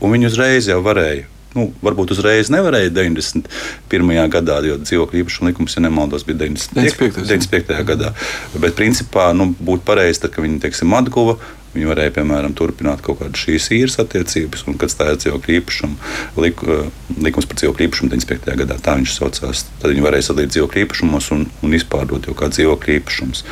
[0.00, 4.16] un viņi uzreiz jau varēja nu, varbūt uzreiz nevarēja 91.
[4.32, 7.22] gadā, jo dzīvokļu īpašuma likums, ja nemaldos, bija 95.
[7.22, 7.84] 95.
[7.88, 8.12] gadā.
[8.56, 11.38] Bet, principā, nu, būtu pareizi, ka viņi teiksim, atguva.
[11.76, 16.62] Viņi varēja, piemēram, turpināt kaut kādas šīs īres attiecības, un kad stājās dzīvokļu īpašuma lik,
[16.64, 16.86] eh,
[17.26, 18.56] likums par dzīvokļu īpašumu 95.
[18.62, 19.66] gadā, tā viņš saucās.
[19.82, 23.44] Tad viņi varēja sadalīt dzīvokļu īpašumos un, un izpārdot jau kā dzīvokļu īpašumus.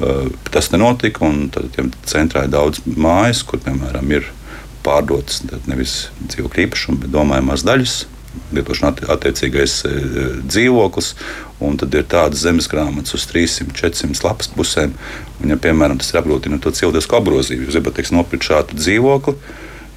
[0.00, 1.72] Eh, tas nenotika, un tad
[2.04, 4.28] centrā ir daudz mājas, kur, piemēram, ir
[4.84, 7.96] pārdotas nevis dzīvokļu īpašumi, bet domājamās daļas.
[8.52, 9.96] Lietošana attiecīgais eh,
[10.44, 11.14] dzīvoklis,
[11.64, 14.92] un tad ir tādas zemes grāmatas uz 300, 400 lapas pusēm.
[15.40, 19.38] Un, ja, piemēram, tas ir apgrūtina to cilvēku apgrozību, jūs gribat nopirkt šādu dzīvokli,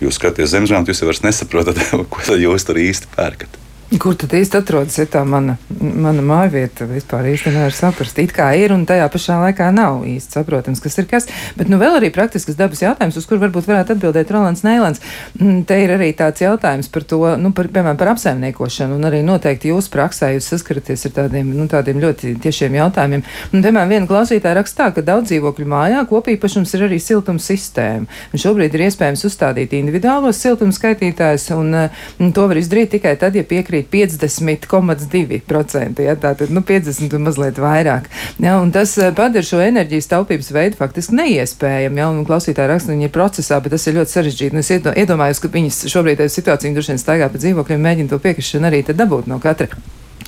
[0.06, 1.84] jūs skatāties zemes grāmatā, jūs jau nesaprotat,
[2.16, 3.59] ko jūs tur īsti pērkat.
[3.98, 6.86] Kur tad īsti atrodas tā mana, mana māja vieta?
[6.86, 8.20] Vispār īsti nevar saprast.
[8.22, 11.26] It kā ir, un tajā pašā laikā nav īsti saprotams, kas ir kas.
[11.58, 15.02] Bet nu vēl arī praktisks dabas jautājums, uz kur varbūt varētu atbildēt Rolands Nēlans.
[15.40, 19.24] Mm, te ir arī tāds jautājums par to, nu, par, piemēram, par apsaimniekošanu, un arī
[19.26, 23.26] noteikti jūs praksē jūs saskaraties ar tādiem, nu, tādiem ļoti tiešiem jautājumiem.
[23.50, 28.06] Un, piemēram, viena klausītāja raksta tā, ka daudz dzīvokļu mājā kopīpašums ir arī siltums sistēma.
[28.06, 31.74] Un šobrīd ir iespējams uzstādīt individuālos siltums skaitītājus, un,
[32.22, 36.04] un to var izdarīt tikai tad, ja piekrīt piekrīt 50,2%.
[36.04, 38.10] Ja, tātad nu, 50 un mazliet vairāk.
[38.40, 42.00] Ja, un tas eh, padara šo enerģijas taupības veidu faktiski neiespējamu.
[42.00, 44.56] Ja, klausītāji raksta, viņi ir procesā, bet tas ir ļoti sarežģīti.
[44.56, 48.22] Nu, es iedomājos, ka viņas šobrīd ir situācija, droši vien staigā pa dzīvokļiem, mēģina to
[48.24, 49.68] piekrišanu arī dabūt no katra.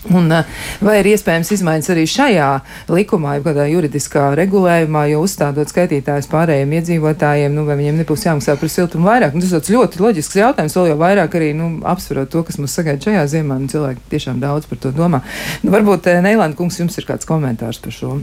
[0.10, 0.48] Un, eh,
[0.82, 2.48] vai ir iespējams izmaiņas arī šajā
[2.90, 8.58] likumā, jau kādā juridiskā regulējumā, jo uzstādot skaitītājus pārējiem iedzīvotājiem, nu, vai viņiem nebūs jāmaksā
[8.58, 9.38] par siltumu vairāk?
[9.38, 12.74] Nu, tas ir ļoti loģisks jautājums, vēl jau vairāk arī nu, apsverot to, kas mums
[12.74, 13.60] sagaida šajā ziemā.
[13.62, 15.22] Nu, cilvēki tiešām daudz par to domā.
[15.62, 18.18] Nu, varbūt, eh, Neilanda kungs, jums ir kāds komentārs par šo?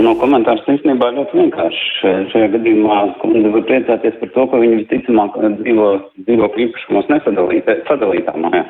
[0.00, 2.12] No komentārs īstenībā ļoti vienkārši.
[2.30, 5.88] Šajā gadījumā kundze var priecāties par to, ka viņi visticamāk dzīvo
[6.26, 8.64] dzīvokļu īpašumos nesadalītā mājā.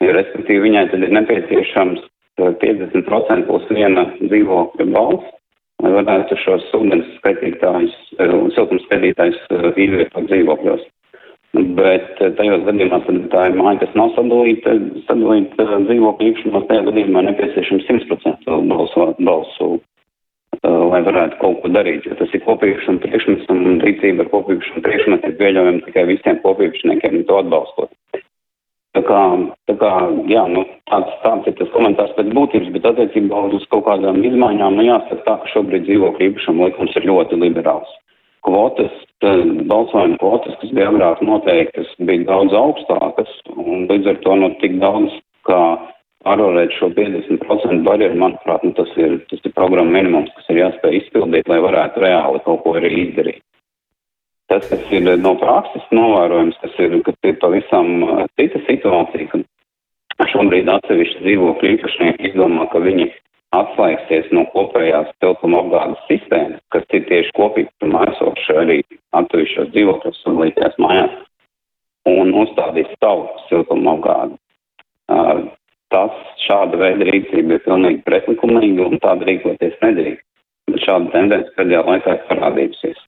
[0.00, 2.06] Jo, respektīvi, viņai tad ir nepieciešams
[2.40, 5.34] 50% eh, plus viena dzīvokļa balss,
[5.84, 9.42] lai varētu šos ūdens skaitītājus, eh, siltums skaitītājus
[9.74, 10.88] ievietot dzīvokļos.
[11.76, 14.76] Bet tajos gadījumās, kad tā ir māja, kas nav sadalīta,
[15.08, 19.70] sadalīta dzīvokļu īpašumos, tajā gadījumā nepieciešams 100% balsu, balsu
[20.62, 25.30] lai varētu kaut ko darīt, jo tas ir kopīgšana priekšmets un rīcība ar kopīgšanu priekšmetu
[25.30, 27.92] ir pieļaujama tikai visiem kopīgšniekiem un to atbalstot.
[28.90, 29.18] Tā kā,
[29.70, 29.90] tā kā
[30.26, 34.78] jā, nu, tāds, tāds ir tas komentārs pēc būtības, bet attiecībā uz kaut kādām izmaiņām,
[34.78, 37.92] nu jāsaka tā, ka šobrīd dzīvokļu īpašuma likums ir ļoti liberāls.
[38.42, 38.96] Kvotas,
[39.70, 44.80] balsojuma kvotas, kas bija agrāk noteiktas, bija daudz augstākas, un līdz ar to nu, tik
[44.82, 45.14] daudz,
[45.46, 45.60] kā
[46.26, 50.98] pārvarēt šo 50% barjeru, manuprāt, nu, tas, ir, tas ir programma minimums, kas ir jāspēj
[51.04, 53.44] izpildīt, lai varētu reāli kaut ko arī izdarīt.
[54.50, 59.42] Tas, kas ir no prakses novērojams, kas ir, kas ir pavisam uh, cita situācija,
[60.18, 63.06] ka šobrīd atsevišķi dzīvokļu īpašnieki izdomā, ka viņi
[63.54, 68.78] atslēgsies no kopējās siltuma apgādes sistēmas, kas ir tieši kopīgi esoši arī
[69.20, 71.14] atsevišķos dzīvokļos un līdzās mājās,
[72.10, 74.38] un uzstādīs savu siltuma apgādi.
[75.10, 75.46] Uh,
[75.94, 76.14] tas
[76.46, 80.26] šāda veida rīcība ir pilnīgi pretlikumīga un tāda rīkoties nedrīkst.
[80.70, 83.06] Bet šāda tendence pēdējā laikā ir parādījusies.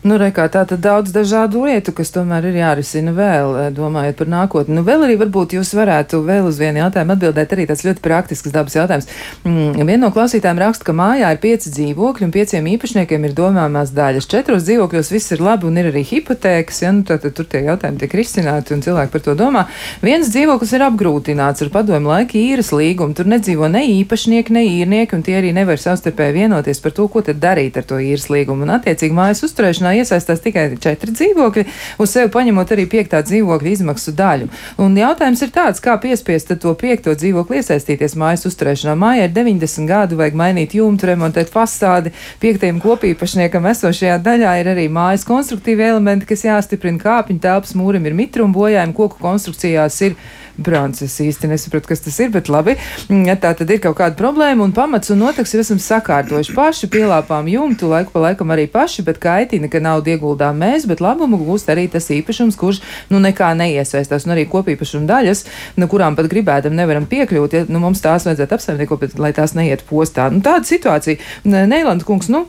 [0.00, 4.28] Nu, rekā, tā tad daudz dažādu lietu, kas tomēr ir jārisina vēl, eh, domājot par
[4.32, 4.72] nākotni.
[4.72, 8.48] Nu, vēl arī varbūt jūs varētu vēl uz vienu jautājumu atbildēt, arī tāds ļoti praktisks
[8.50, 9.06] dabas jautājums.
[9.44, 13.92] Mm, viena no klausītājiem raksta, ka mājā ir pieci dzīvokļi un pieciem īpašniekiem ir domājumās
[13.92, 14.24] daļas.
[14.24, 18.00] Četros dzīvokļos viss ir labi un ir arī hipotēkas, ja nu, tad, tur tie jautājumi
[18.00, 19.66] tiek risināti un cilvēki par to domā.
[20.00, 23.12] Viens dzīvoklis ir apgrūtināts ar padomu laiku īres līgumu.
[23.12, 27.20] Tur nedzīvo ne īpašnieki, ne īrnieki, un tie arī nevar savstarpēji vienoties par to, ko
[27.20, 28.64] tad darīt ar to īres līgumu.
[28.64, 31.64] Un attiecīgi mājas uzturēšanā Uzņemšanā iesaistās tikai četri dzīvokļi,
[31.98, 34.48] uz sevi paņemot arī piektā dzīvokļa izmaksu daļu.
[34.78, 38.94] Un jautājums ir tāds, kā piespiest to piekto dzīvokli iesaistīties mājas uzturēšanā.
[38.98, 42.12] Mājai ir 90 gadu, vajag mainīt jumtu, remontēt fasādi.
[42.40, 48.18] Piektajam kopīpašniekam esošajā daļā ir arī mājas konstruktīvi elementi, kas jāstiprina kāpņu telpas mūrim, ir
[48.18, 50.18] mitruma bojājumi, koku konstrukcijās ir
[50.62, 51.02] brāns.
[51.04, 52.76] Es īsti nesapratu, kas tas ir, bet labi.
[53.08, 56.90] Mm, tā tad ir kaut kāda problēma un pamats un notaks jau esam sakārtojuši paši,
[56.92, 61.40] pielāpām jumtu laiku pa laikam arī paši, bet kaitina, ka naudu ieguldām mēs, bet labumu
[61.40, 64.28] gūst arī tas īpašums, kurš nu nekā neiesaistās.
[64.28, 65.44] Un arī kopīpašuma daļas,
[65.76, 69.34] no nu, kurām pat gribētam nevaram piekļūt, ja nu, mums tās vajadzētu apsaimniekot, bet lai
[69.36, 70.30] tās neiet postā.
[70.32, 71.20] Nu, tāda situācija.
[71.44, 72.46] Neilanda kungs, nu,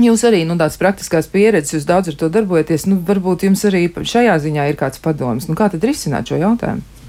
[0.00, 2.86] Jūs arī nu, tādas praktiskās pieredzes, jūs daudz ar to darbojaties.
[2.88, 5.50] Nu, varbūt jums arī šajā ziņā ir kāds padoms.
[5.50, 7.01] Nu, kā tad risināt šo jautājumu?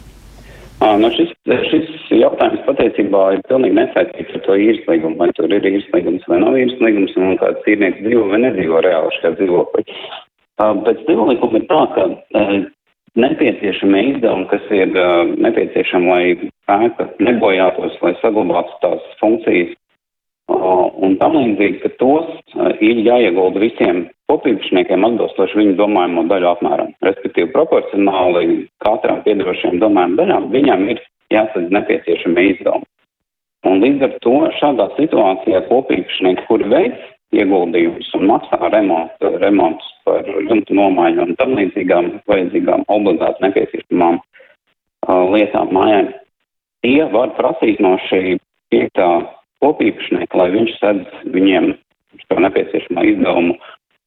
[0.83, 1.29] Nu, šis,
[1.69, 6.25] šis jautājums patiesībā ir pilnīgi nesaistīts ar to īres līgumu, vai tur ir īres līgums
[6.27, 9.85] vai nav īres līgums, un kāds īrnieks dzīvo vai nedzīvo reāli šajā dzīvoklī.
[10.59, 12.07] Pēc dzīvokļa ir tā, ka
[13.23, 14.91] nepieciešamie izdevumi, kas ir
[15.45, 19.71] nepieciešami, lai ēka nebojātos, lai saglabātu tās funkcijas
[20.53, 22.29] un tam līdzīgi, ka tos
[22.83, 26.93] ir jāiegulda visiem kopīpašniekiem atbilstoši viņu domājamo daļu apmēram.
[27.05, 31.01] Respektīvi, proporcionāli katram piedarošajam domājumam daļām viņam ir
[31.33, 32.89] jāsadz nepieciešami izdevumi.
[33.63, 40.27] Un līdz ar to šādā situācijā kopīpašnieki, kuri veids ieguldījumus un maksā remontu, remontus par
[40.27, 46.03] jumtu nomaiņu un tam līdzīgām vajadzīgām obligāti nepieciešamām uh, lietām mājai,
[46.85, 48.37] tie var prasīt no šī
[48.73, 49.09] piektā
[49.63, 51.71] kopīpašnieka, lai viņš sedz viņiem
[52.27, 53.57] šo nepieciešamo izdevumu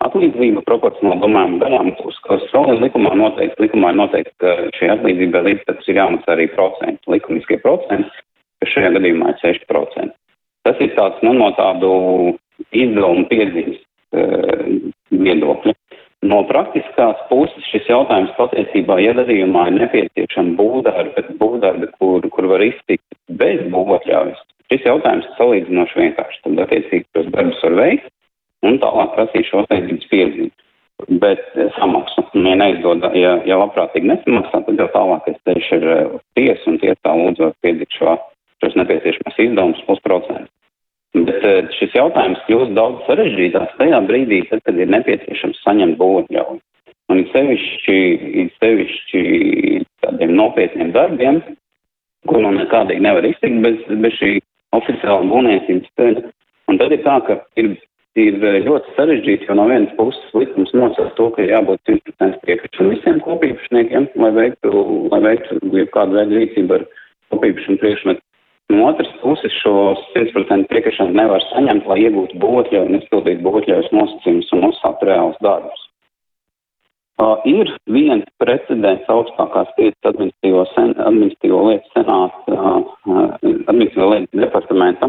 [0.04, 6.00] atlīdzību proporcionāli domājam daļām, uz kas vēl likumā noteikti, likumā noteikti, šī atlīdzība līdztekus ir
[6.02, 8.24] jāmaksā arī procenti, likumiskie procenti,
[8.60, 10.12] kas šajā gadījumā ir 6%.
[10.66, 11.90] Tas ir tāds, nu, no tādu
[12.74, 15.74] izdevumu piezīmes uh, viedokļa.
[16.26, 22.48] No praktiskās puses šis jautājums patiesībā, ja gadījumā ir nepieciešama būvdarbi, bet būvdarbi, kur, kur
[22.50, 23.04] var iztikt
[23.38, 24.40] bez būvatļaujas,
[24.72, 26.42] šis jautājums salīdzinoši vienkārši.
[26.44, 28.12] Tad attiecīgi tos darbus var veikt
[28.66, 30.52] un tālāk prasīt šo steidzības piezīmi.
[31.20, 36.14] Bet eh, samaksu, ja neizdod, ja, ja labprātīgi nesamaksā, tad jau tālākais ceļš ir eh,
[36.38, 38.14] tiesa un tiesā lūdzu piedikt šo,
[38.64, 40.52] šos nepieciešamos izdevumus plus procentus.
[41.16, 46.58] Bet eh, šis jautājums kļūst daudz sarežģītāks tajā brīdī, tad, kad ir nepieciešams saņemt būvotļauju.
[47.12, 47.98] Un it sevišķi,
[48.42, 49.22] it sevišķi
[50.02, 51.38] tādiem nopietniem darbiem,
[52.26, 54.32] ko nu nekādīgi nevar iztikt bez, bez šī
[54.74, 56.24] oficiāla būvniecības ceļa.
[56.66, 57.76] Un tad ir tā, ka ir
[58.16, 62.94] ir eh, ļoti sarežģīti, jo no vienas puses likums nosaka to, ka jābūt 100% piekrišana
[62.94, 65.60] visiem kopīpašniekiem, lai veiktu, lai veiktu
[65.94, 66.86] kādu veidu rīcību ar
[67.34, 68.24] kopīpašanu priekšmetu.
[68.72, 74.54] No otras puses šo 100% piekrišanu nevar saņemt, lai iegūtu būtļauju un izpildītu būtļaujas nosacījumus
[74.56, 75.85] un uzsākt reālus darbus.
[77.16, 82.90] Uh, ir viens precedents augstākās tiesas administratīvo, sen, administratīvo lietu senāta, uh,
[83.40, 85.08] administratīvo lietu departamenta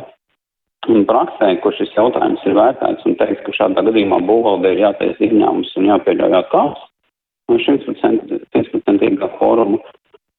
[0.87, 5.25] un praksē, kur šis jautājums ir vērtēts un teiks, ka šādā gadījumā būvvaldē ir jātaisa
[5.27, 6.85] izņēmums un jāpieļauj atkāps
[7.51, 9.81] no 100% fóruma.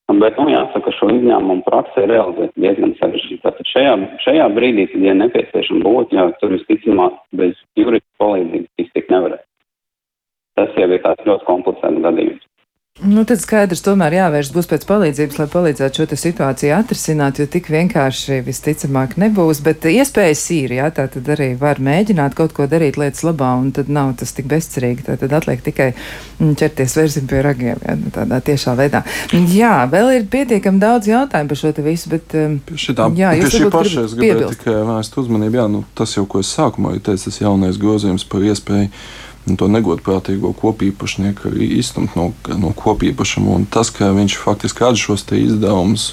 [0.08, 3.42] Bet, nu, jāsaka, šo izņēmumu praksē realizēt diezgan sarežģīti.
[3.44, 3.92] Tātad šajā,
[4.24, 9.44] šajā brīdī, kad ir nepieciešama būtne, jau tur visticamāk bez jurista palīdzības iztikt nevarēs.
[10.58, 12.46] Tas jau ir tāds ļoti komplicēts gadījums.
[12.98, 17.68] Nu, tad skaidrs, tomēr jāvērš būs pēc palīdzības, lai palīdzētu šo situāciju atrisināt, jo tik
[17.70, 22.98] vienkārši visticamāk nebūs, bet iespējas ir, jā, tā tad arī var mēģināt kaut ko darīt
[22.98, 27.30] lietas labā, un tad nav tas tik bezcerīgi, tā tad atliek tikai mm, ķerties vērsim
[27.30, 29.04] pie ragiem, jā, nu, tādā tiešā veidā.
[29.54, 32.34] Jā, vēl ir pietiekami daudz jautājumu par šo te visu, bet.
[32.34, 36.26] Um, šitā, jā, pie šī paša es gribēju tikai vērst uzmanību, jā, nu, tas jau,
[36.26, 38.90] ko es sākumā teicu, tas jaunais grozījums par iespēju
[39.56, 43.60] to negodprātīgo kopīpašnieku izstumt no, no kopīpašuma.
[43.72, 46.10] Tas, ka viņš faktiski rada šos izdevumus,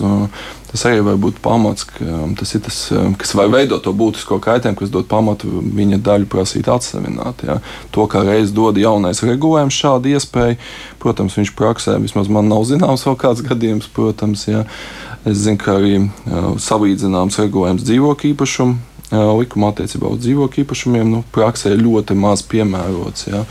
[0.72, 2.80] tas arī var būt pamats, ka tas ir tas,
[3.20, 7.44] kas var veidot to būtisko kaitējumu, kas dod pamatu viņa daļu prasīt atsevināt.
[7.48, 7.60] Ja.
[7.96, 10.60] To, kā reiz dod jaunais regulējums šādu iespēju,
[11.04, 14.48] protams, viņš praksē vismaz man nav zināms vēl kāds gadījums, protams.
[14.52, 14.66] Ja.
[15.26, 21.24] Es zinu, ka arī uh, salīdzināms regulējums dzīvokļu īpašumu likuma attiecībā uz dzīvokļu īpašumiem nu,
[21.36, 23.28] praksē ļoti maz piemērots.
[23.30, 23.44] Ja.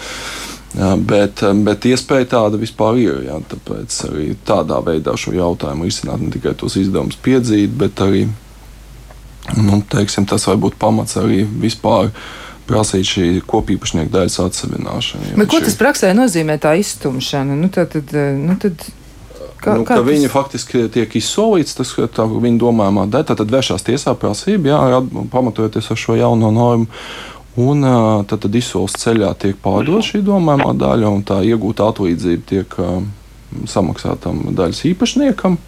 [0.74, 3.20] Bet, bet iespēja tāda vispār ir.
[3.28, 8.24] Jā, tāpēc arī tādā veidā šo jautājumu risināt ne tikai tos izdevumus piedzīt, bet arī
[9.60, 12.10] nu, teiksim, tas var būt pamats arī vispār
[12.66, 15.36] prasīt šī kopīpašnieka daļas atsevināšanu.
[15.38, 17.54] Bet ko tas praksē nozīmē tā izstumšana?
[17.60, 18.86] Nu, tad, tad, nu, tad
[19.64, 20.06] Kā, nu, kā tas...
[20.06, 22.10] Viņi faktiski tiek izsolīti, tas ir
[22.46, 23.28] viņa domājumā dēļ.
[23.32, 25.00] Tad vēršās tiesā prasība, jā,
[25.32, 26.88] pamatojoties ar šo jauno normu.
[27.64, 27.86] Un
[28.26, 32.74] tad, tad izsoles ceļā tiek pārdota šī domājumā daļa, un tā iegūta atlīdzība tiek
[33.70, 35.58] samaksātam daļas īpašniekam.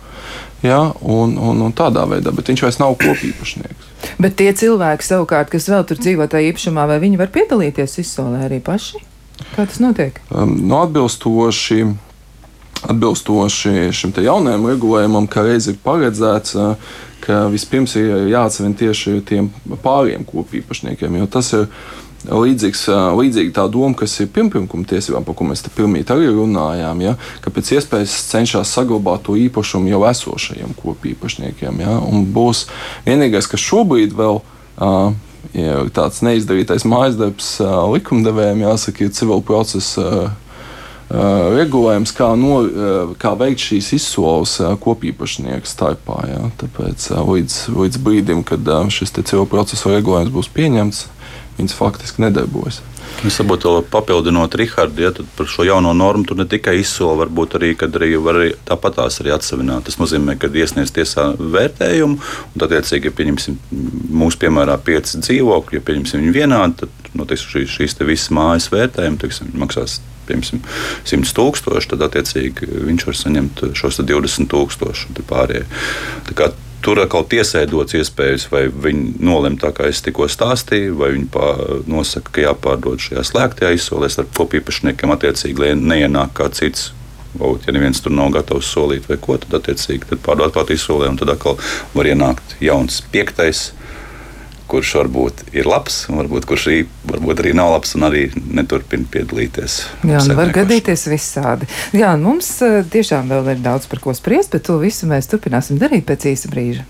[0.64, 3.92] Jā, un, un, un tādā veidā, bet viņš vairs nav kopīpašnieks.
[4.18, 8.46] Bet tie cilvēki savukārt, kas vēl tur dzīvo tajā īpašumā, vai viņi var piedalīties izsolē
[8.48, 9.02] arī paši?
[9.52, 10.18] Kā tas notiek?
[10.32, 11.85] Um, no nu, atbilstoši
[12.87, 16.57] atbilstoši šim jaunajam regulējumam, ka reiz ir paredzēts,
[17.27, 19.51] ka vispirms ir jāatsevina tieši tiem
[19.83, 21.66] pāriem kopīpašniekiem, jo tas ir
[22.27, 27.03] līdzīgs, līdzīga tā doma, kas ir pirmpinkuma tiesībām, par ko mēs te pirmīt arī runājām,
[27.05, 31.85] ja, ka pēc iespējas cenšas saglabāt to īpašumu jau esošajiem kopīpašniekiem.
[31.85, 32.66] Ja, un būs
[33.07, 35.12] vienīgais, kas šobrīd vēl uh,
[35.55, 40.11] ir tāds neizdarītais mājas darbs uh, likumdevējiem, jāsaka, ir civil procesa.
[40.27, 40.42] Uh,
[41.11, 46.19] regulējums, kā, no, uh, kā veikt šīs izsoles uh, kopīpašnieku starpā.
[46.31, 46.40] Ja?
[46.62, 51.07] Tāpēc līdz, līdz brīdim, kad šis cilvēku procesa regulējums būs pieņemts,
[51.61, 52.83] viņas faktiski nedarbojas.
[53.25, 57.71] Es saprotu, papildinot Rahardu, ja par šo jauno normu, tur ne tikai izsola, varbūt arī,
[57.87, 59.87] arī, arī tāpatās arī atsevināt.
[59.87, 63.57] Tas nozīmē, ka iesniedz tiesā vērtējumu, un tad, attiecīgi, ja pieņemsim
[64.21, 69.23] mūsu piemērā pieci dzīvokļi, ja pieņemsim viņu vienādi, tad notiks šīs, šīs visas mājas vērtējumi,
[69.23, 70.62] teiksim, maksās piemēram,
[71.07, 75.67] 100 tūkstoši, tad attiecīgi viņš var saņemt šos 20 tūkstošus pārējie.
[76.87, 81.27] Tur atkal tiesai dots iespējas, vai viņi nolem tā, kā es tikko stāstīju, vai viņi
[81.35, 81.49] pā,
[81.91, 86.93] nosaka, ka jāpārdod šajā slēgtajā izsolē ar kopīpašniekiem, attiecīgi, lai neienāk kā cits
[87.37, 91.11] Būt, ja neviens tur nav gatavs solīt vai ko, tad attiecīgi tad pārdot klāt izsolē,
[91.11, 91.59] un tad atkal
[91.93, 93.71] var ienākt jauns piektais
[94.70, 99.79] kurš varbūt ir labs, varbūt kurš arī, varbūt arī nav labs un arī neturpina piedalīties.
[100.07, 101.68] Jā, nu var gadīties visādi.
[101.96, 105.81] Jā, mums eh, tiešām vēl ir daudz par ko spriest, bet to visu mēs turpināsim
[105.81, 106.87] darīt pēc īsa brīža.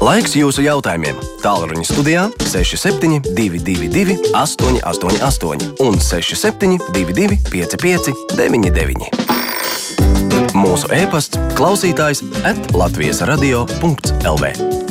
[0.00, 1.18] Laiks jūsu jautājumiem.
[1.44, 9.30] Tālruņa studijā 6722, 888, un 6722, 55, 99.
[10.56, 14.89] Mūsu e-pasts, klausītājs, atlatvijas radio.lv.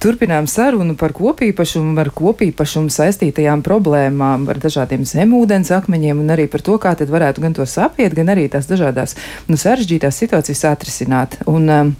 [0.00, 6.64] Turpinām sarunu par kopīpašumu, ar kopīpašumu saistītajām problēmām, ar dažādiem zemūdens akmeņiem un arī par
[6.64, 9.12] to, kā tad varētu gan tos apiet, gan arī tās dažādās
[9.50, 11.36] nu, sarežģītās situācijas atrisināt.
[11.44, 11.92] Un, um,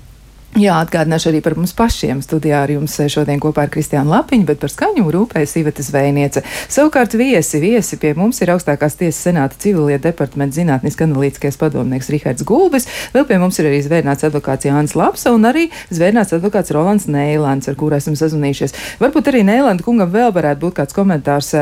[0.58, 2.18] Jā, atgādināšu arī par mums pašiem.
[2.26, 6.42] Studijā ar jums šodien kopā ar Kristiānu Lapiņu, bet par skaņu rūpējas Iveta Zvejniece.
[6.66, 12.42] Savukārt viesi, viesi pie mums ir augstākās tiesas senāta civilietu departamenta zinātniski analītiskais padomnieks Rihards
[12.48, 12.88] Gulbis.
[13.14, 17.70] Vēl pie mums ir arī zvērnāts advokāts Jānis Lapsa un arī zvērnāts advokāts Rolands Neilants,
[17.70, 18.74] ar kuru esam sazvanījušies.
[18.98, 21.54] Varbūt arī Neilanda kungam vēl varētu būt kāds komentārs.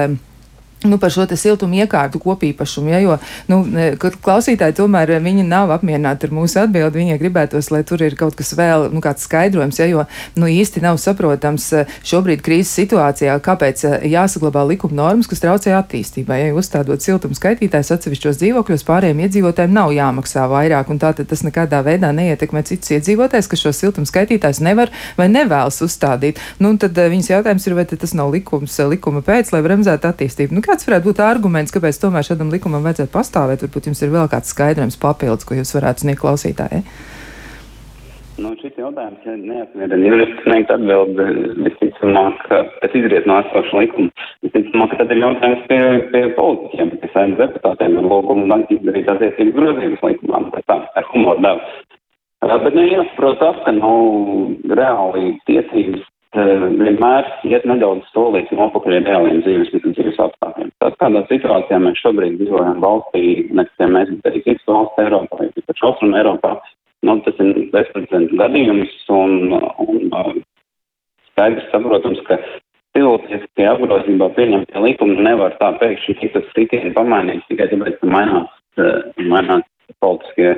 [0.84, 2.92] Nu, par šo siltumu iekārtu kopīpašumu.
[2.92, 3.16] Ja, jo
[3.50, 3.62] nu,
[3.98, 7.00] klausītāji tomēr viņi nav apmierināti ar mūsu atbildi.
[7.02, 10.04] Viņiem gribētos, lai tur ir kaut kas vēl, nu, kāds skaidrojums, ja, jo
[10.38, 16.40] nu, īsti nav saprotams eh, šobrīd krīzes situācijā, kāpēc jāsaglabā likuma normas, kas traucē attīstībai.
[16.44, 21.82] Ja uzstādot siltumu skaitītājus atsevišķos dzīvokļos, pārējiem iedzīvotājiem nav jāmaksā vairāk, un tātad tas nekādā
[21.86, 26.38] veidā neietekmē citus iedzīvotājus, kas šo siltumu skaitītājus nevar vai nevēlas uzstādīt.
[26.62, 30.54] Nu, tad viņas jautājums ir, vai tas nav likums, likuma pēc, lai bremzētu attīstību.
[30.54, 33.64] Nu, kāds varētu būt arguments, kāpēc tomēr šādam likumam vajadzētu pastāvēt?
[33.64, 36.82] Varbūt jums ir vēl kāds skaidrojums papildus, ko jūs varētu sniegt klausītājai.
[38.38, 41.24] Nu, šis jautājums ja neapmierina jurists sniegt atbildi
[41.64, 42.44] visticamāk,
[42.84, 44.26] pēc izriet no esoša likuma.
[44.46, 45.80] Visticamāk, tad ir jautājums pie,
[46.12, 51.42] pie politiķiem, pie saimnes deputātiem ar lūgumu izdarīt attiecīgas grozījumus likumā, pēc tā ar humoru
[51.48, 51.72] devu.
[52.46, 56.06] Bet nu, jāsaprot tas, ka nav nu, reāli tiesības
[56.78, 60.70] vienmēr iet nedaudz solīt nopakaļ reāliem dzīves, dzīves apstākļiem.
[60.82, 63.22] Tad kādā situācijā mēs šobrīd dzīvojam valstī,
[63.54, 66.54] nekad mēs bet arī citas valsts Eiropā, vai pat Austrum Eiropā,
[67.06, 70.42] nu, tas ir bezprecedenta gadījums un, un
[71.30, 72.38] skaidrs saprotams, ka
[72.96, 78.54] cilvēciskie apgrozībā pieņemtie likumi nevar tā pēkšņi citas kritieni pamainīt tikai tāpēc, ka mainās,
[79.22, 79.66] mainās
[80.02, 80.56] politiskie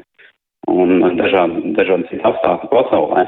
[0.71, 3.25] un dažādi, dažādi citi apstākļi pasaulē.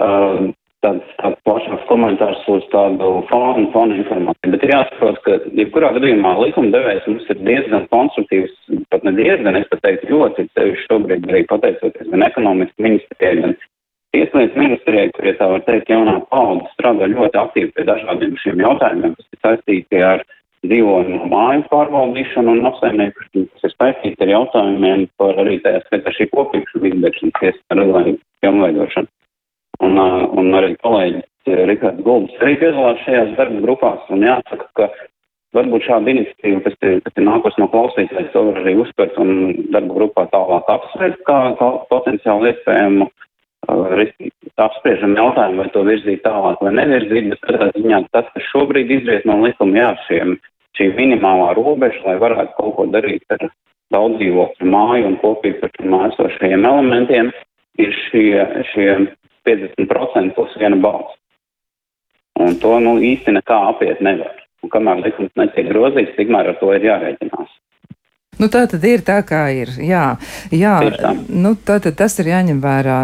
[0.00, 0.50] Uh,
[0.84, 4.52] tāds, tāds plašāks komentārs uz tādu fonu, fonu informāciju.
[4.54, 8.56] Bet ir jāsaprot, ka jebkurā gadījumā likumdevējs mums ir diezgan konstruktīvs,
[8.92, 13.56] pat ne diezgan, es pat teiktu ļoti, sevišķi šobrīd arī pateicoties gan ekonomiski ministrijai, gan
[14.16, 18.64] tieslietu ministrijai, kur, ja tā var teikt, jaunā paudze strādā ļoti aktīvi pie dažādiem šiem
[18.64, 20.26] jautājumiem, kas ir saistīti ar
[20.66, 26.28] dzīvojumu māju pārvaldīšanu un apsaimniekošanu, kas ir saistīti ar jautājumiem par arī tajā skaitā šī
[26.34, 29.08] kopīgšu izbēgšanas iestāru pilnveidošanu
[29.86, 30.00] un,
[30.40, 31.26] un arī kolēģis
[31.70, 34.02] Rikārds Gulbis arī piedalās šajās darba grupās.
[34.12, 34.88] Un jāsaka, ka
[35.56, 39.32] varbūt šāda iniciatīva, kas ir, kas ir nākus no klausītājas, to var arī uztvert un
[39.74, 43.08] darba grupā tālāk apsvērt kā, kā potenciāli iespējamu
[44.60, 49.26] apspriežam jautājumu, vai to virzīt tālāk vai nevirzīt, bet katrā ziņā tas, kas šobrīd izriet
[49.28, 50.36] no likuma, jā, šiem,
[50.78, 53.50] šī minimālā robeža, lai varētu kaut ko darīt ar
[53.92, 57.30] daudz dzīvokļu māju un kopīgi par māju esošajiem elementiem,
[57.80, 58.32] ir šie,
[58.72, 58.90] šie
[59.48, 61.16] 50% plus viena balss.
[62.40, 64.36] Un to nu, īsti nekā apiet nevar.
[64.64, 67.56] Un kamēr likums netiek grozīts, tikmēr ar to ir jārēķinās.
[68.40, 69.72] Nu, tā tad ir tā, kā ir.
[69.84, 70.14] Jā,
[70.54, 70.74] jā
[71.28, 72.98] nu, tā tad tas ir jāņem vērā.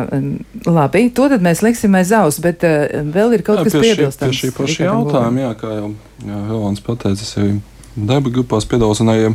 [0.64, 4.32] Labi, to tad mēs liksim aiz aus, bet uh, vēl ir kaut jā, kas piebilstams.
[4.32, 5.90] Pie šī paša jautājuma, jā, kā jau
[6.24, 7.58] Helāns pateicis, arī
[7.96, 9.28] darba grupās piedalās un arī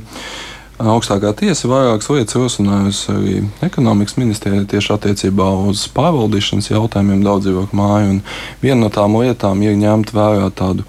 [0.81, 7.77] Augstākā tiesa vairākas lietas rosinājusi arī ekonomikas ministrijai tieši attiecībā uz pārvaldīšanas jautājumiem daudz dzīvokļu
[7.77, 8.15] māju.
[8.63, 10.87] Viena no tām lietām ir ņemt vērā tādu,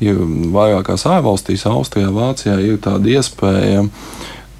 [0.00, 0.22] ir
[0.54, 3.84] vairākās ārvalstīs, Austrijā, Vācijā, ir tāda iespēja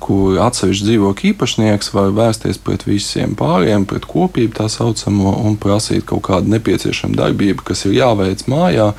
[0.04, 6.04] kur atsevišķi dzīvokļu īpašnieks var vērsties pret visiem pāriem, pret kopību tā saucamo, un prasīt
[6.10, 8.92] kaut kādu nepieciešamu darbību, kas ir jāveic mājā.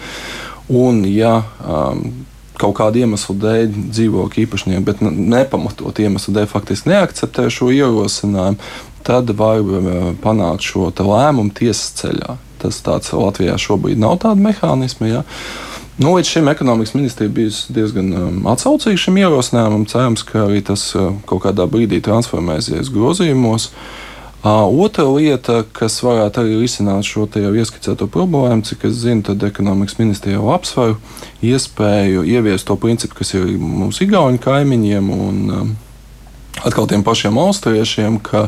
[0.66, 2.25] Un, ja um,
[2.60, 8.60] kaut kādu iemeslu dēļ dzīvokļu īpašnieki, bet nepamatot iemeslu dēļ faktiski neakceptē šo ierosinājumu,
[9.06, 12.38] tad uh, panākt šo lēmumu tiesas ceļā.
[12.62, 15.12] Tas tāds Latvijā šobrīd nav tāda mehānisma.
[15.12, 15.24] Ja.
[16.02, 19.86] Nu, līdz šim ekonomikas ministrija bijusi diezgan um, atsaucīga šim ierosinājumam.
[19.92, 23.70] Cerams, ka arī tas uh, kaut kādā brīdī transformēsies grozījumos.
[23.70, 24.06] Uh,
[24.46, 29.98] Otra lieta, kas varētu arī risināt šo jau ieskicēto problēmu, cik es zinu, tad ekonomikas
[29.98, 30.94] ministrija jau apsver
[31.42, 35.72] iespēju ieviest to principu, kas ir mums Igaunijas kaimiņiem un um,
[36.62, 38.46] atkal tiem pašiem austriešiem, ka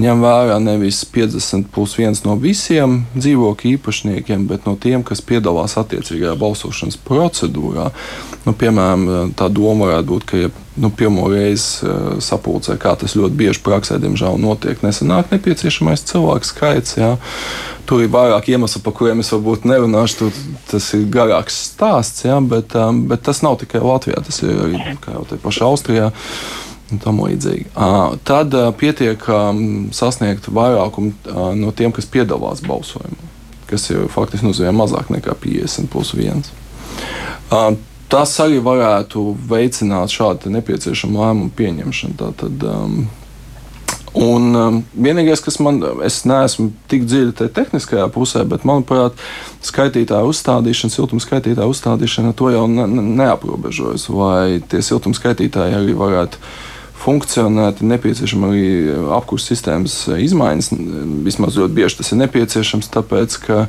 [0.00, 5.76] ņem vērā nevis 50 plus 1 no visiem dzīvokļu īpašniekiem, bet no tiem, kas piedalās
[5.80, 7.90] attiecīgajā balsošanas procedūrā.
[8.46, 13.16] Nu, piemēram, tā doma varētu būt, ka ja nu, pirmo reizi uh, sapulcē, kā tas
[13.18, 16.96] ļoti bieži praksē, diemžēl, notiek, nesanāk nepieciešamais cilvēku skaits.
[16.96, 17.12] Jā.
[17.90, 20.18] Tur ir vairāk iemeslu, par kuriem es varbūt nerunāšu.
[20.22, 24.56] Tur, tas ir garāks stāsts, jā, bet, um, bet tas nav tikai Latvijā, tas ir
[24.70, 24.96] arī
[25.42, 26.10] pašā Austrijā.
[27.04, 27.68] Tam līdzīgi.
[28.26, 29.26] Tad pietiek
[29.94, 31.12] sasniegt vairākumu
[31.60, 33.30] no tiem, kas piedalās balsojumā,
[33.70, 36.42] kas ir faktiski nozīmē mazāk nekā 50 plus 1.
[38.10, 42.16] Tas arī varētu veicināt šādu nepieciešamu lēmumu pieņemšanu.
[42.18, 43.04] Tātad, um,
[44.10, 49.14] Un um, vienīgais, kas man, es neesmu tik dziļi tajā tehniskajā pusē, bet manuprāt,
[49.62, 52.88] skaitītāja uzstādīšana, siltuma skaitītāja uzstādīšana to jau ne,
[53.20, 54.08] neaprobežojas.
[54.10, 56.42] Vai tie siltuma skaitītāji arī varētu
[57.00, 58.66] funkcionēt, ir nepieciešama arī
[59.16, 60.70] apkurss sistēmas izmaiņas.
[61.26, 63.64] Vismaz ļoti bieži tas ir nepieciešams, tāpēc ka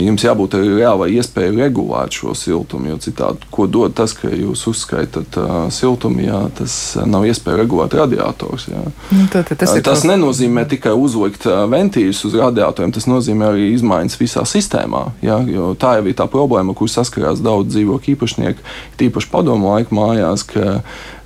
[0.00, 2.92] jums jābūt arī reālai iespējai regulēt šo siltumu.
[2.92, 5.36] Jo citādi, ko dod tas, ka jūs uzskaitat
[5.74, 8.68] siltumu, ja tas nav iespēja regulēt radiators?
[9.12, 10.06] Nu, tā, tas tas kaut...
[10.08, 15.04] nenozīmē tikai uzlikt ventīļus uz radiatoriem, tas nozīmē arī izmaiņas visā sistēmā.
[15.24, 15.40] Ja?
[15.44, 18.64] Jo tā jau ir tā problēma, kur saskarās daudz dzīvokļu īpašnieku,
[19.00, 20.46] tīpaši padomu laiku mājās.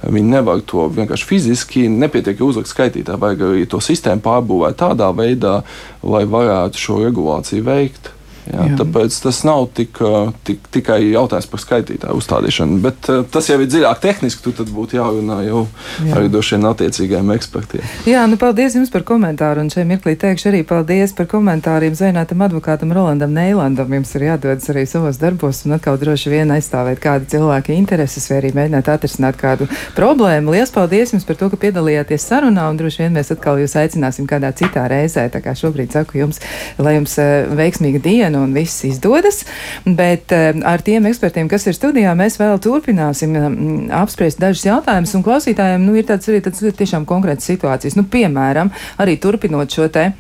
[0.03, 5.61] Viņi nevar to vienkārši fiziski, nepietiek uzlikt skaitītāju, vajag arī to sistēmu pārbūvēt tādā veidā,
[6.03, 8.11] lai varētu šo regulāciju veikt.
[8.43, 8.76] Jā, jā.
[8.80, 9.99] Tāpēc tas nav tik,
[10.47, 14.43] tik, tikai jautājums par skaitītāju uzstādīšanu, bet tas jau ir dziļāk tehniski.
[14.43, 15.61] Tur būtu jārunā jau
[16.03, 16.16] jā.
[16.16, 17.84] arī droši vien attiecīgajiem ekspertiem.
[18.11, 19.62] Jā, nu paldies jums par komentāru.
[19.62, 23.95] Un šeit mirklī teikšu arī paldies par komentāriem Zainātam advokātam Rolandam Neilandam.
[23.95, 28.40] Jums ir jādodas arī savos darbos un atkal droši vien aizstāvēt kādu cilvēku intereses vai
[28.43, 30.57] arī mēģināt atrisināt kādu problēmu.
[30.57, 34.26] Lielas paldies jums par to, ka piedalījāties sarunā un droši vien mēs atkal jūs aicināsim
[34.30, 35.28] kādā citā reizē.
[35.32, 36.43] Tā kā šobrīd saku jums,
[36.82, 37.16] lai jums
[37.62, 39.45] veiksmīga diena diena un viss izdodas.
[39.85, 45.14] Bet eh, ar tiem ekspertiem, kas ir studijā, mēs vēl turpināsim mm, apspriest dažus jautājumus.
[45.14, 47.97] Un klausītājiem nu, ir tāds arī tāds tiešām konkrēts situācijas.
[47.97, 50.12] Nu, piemēram, arī turpinot šo te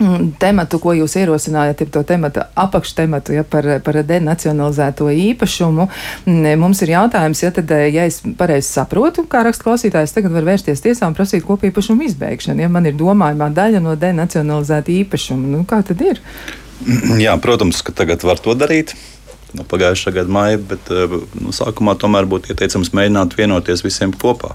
[0.00, 5.88] mm, tematu, ko jūs ierosinājāt, ir to tematu apakštematu ja, par, par denacionalizēto īpašumu.
[6.26, 10.34] Mm, mums ir jautājums, ja, tad, eh, ja es pareizi saprotu, kā raksta klausītājs, tagad
[10.34, 12.66] var vērsties tiesā un prasīt kopīpašumu izbeigšanu.
[12.66, 16.24] Ja man ir domājumā daļa no denacionalizēta īpašuma, nu, kā tad ir?
[17.24, 18.96] Jā, protams, ka tagad var to darīt.
[19.56, 24.50] No pagājušā gada maija, bet eh, nu, sākumā tomēr būtu ieteicams mēģināt vienoties visiem kopā.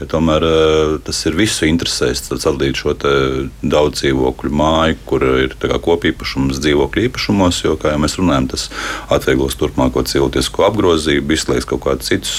[0.00, 5.54] Jo tomēr eh, tas ir visu interesēs, sadalīt šo daudz dzīvokļu māju, kur ir
[5.86, 8.66] kopīpašums dzīvokļu īpašumos, jo, kā jau mēs runājam, tas
[9.14, 12.34] atvieglos turpmāko cilvēcisko apgrozību, izslēgs kaut kādus citus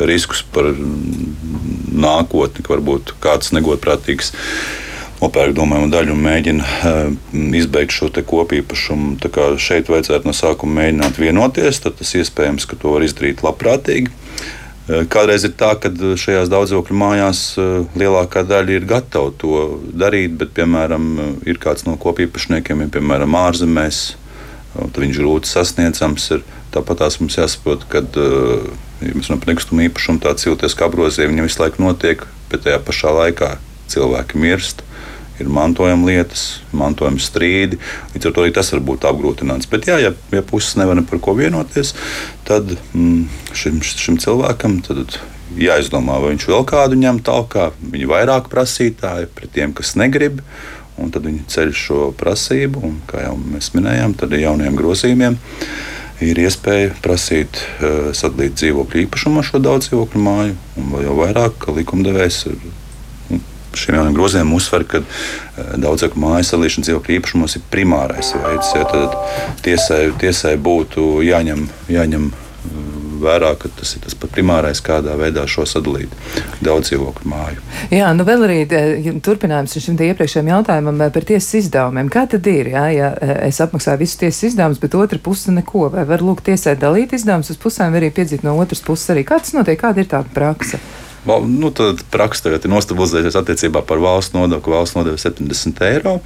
[0.00, 4.32] riskus par nākotni, ka varbūt kāds negodprātīgs
[5.26, 7.08] nopērk domājumu daļu un mēģina uh,
[7.58, 9.16] izbeigt šo kopīpašumu.
[9.58, 14.12] Šeit vajadzētu no sākuma mēģināt vienoties, tad tas iespējams, ka to var izdarīt labprātīgi.
[14.86, 17.42] Uh, kādreiz ir tā, ka šajās daudzokļu mājās
[17.98, 21.10] lielākā daļa ir gatava to darīt, bet, piemēram,
[21.48, 24.04] ir kāds no kopīpašniekiem, ja, piemēram, ārzemēs,
[24.76, 26.30] tad viņš grūti sasniedzams.
[26.36, 26.46] Ir.
[26.74, 31.32] Tāpat tās mums jāsaprot, ka, ja mēs runājam par nekustamo īpašumu, tāds jūties kā apgrozījums,
[31.32, 33.54] viņam visu laiku notiek, bet tajā pašā laikā
[33.88, 34.85] cilvēki mirst
[35.40, 36.44] ir mantojuma lietas,
[36.76, 37.78] mantojuma strīdi.
[38.14, 39.68] Līdz ar to arī tas var būt apgrūtināts.
[39.70, 41.94] Bet, jā, ja, ja puses nevar par ko vienoties,
[42.48, 43.26] tad mm,
[43.56, 45.18] šim, šim cilvēkam tad
[45.56, 50.42] jāizdomā, vai viņš vēl kādu ņem tālāk, viņa vairāk prasītāji pret tiem, kas negrib.
[50.96, 55.36] Un tad viņi ceļ šo prasību, un, kā jau mēs minējām, tad ar jauniem grozījumiem
[56.24, 61.68] ir iespēja prasīt uh, sadalīt dzīvokļu īpašumu šo daudz dzīvokļu māju, un vēl jau vairāk,
[61.76, 62.56] likumdevējs ir
[63.76, 68.72] šiem jauniem grozījumiem uzsver, ka eh, daudzāku mājas salīšana dzīvokļu īpašumos ir primārais veids.
[68.76, 69.16] Ja, tad
[69.66, 72.82] tiesai, tiesai būtu jāņem, jāņem eh,
[73.22, 76.12] vērā, ka tas ir tas primārais, kādā veidā šo sadalīt
[76.64, 77.62] daudz dzīvokļu māju.
[77.94, 82.12] Jā, nu vēl arī eh, turpinājums šim iepriekšējiem jautājumam par tiesas izdevumiem.
[82.12, 83.12] Kā tad ir, jā, ja
[83.46, 85.88] es apmaksāju visus tiesas izdevumus, bet otra puse neko?
[85.94, 89.26] Vai var lūgt tiesai dalīt izdevumus uz pusēm, vai arī piedzīt no otras puses arī?
[89.28, 89.80] Kā tas notiek?
[89.80, 90.80] Kāda ir tā praksa?
[91.26, 94.74] Nu, tad praksa tagad ir nostabilizējusies attiecībā par valsts nodokli.
[94.76, 96.16] Valsts nodokli 70 eiro.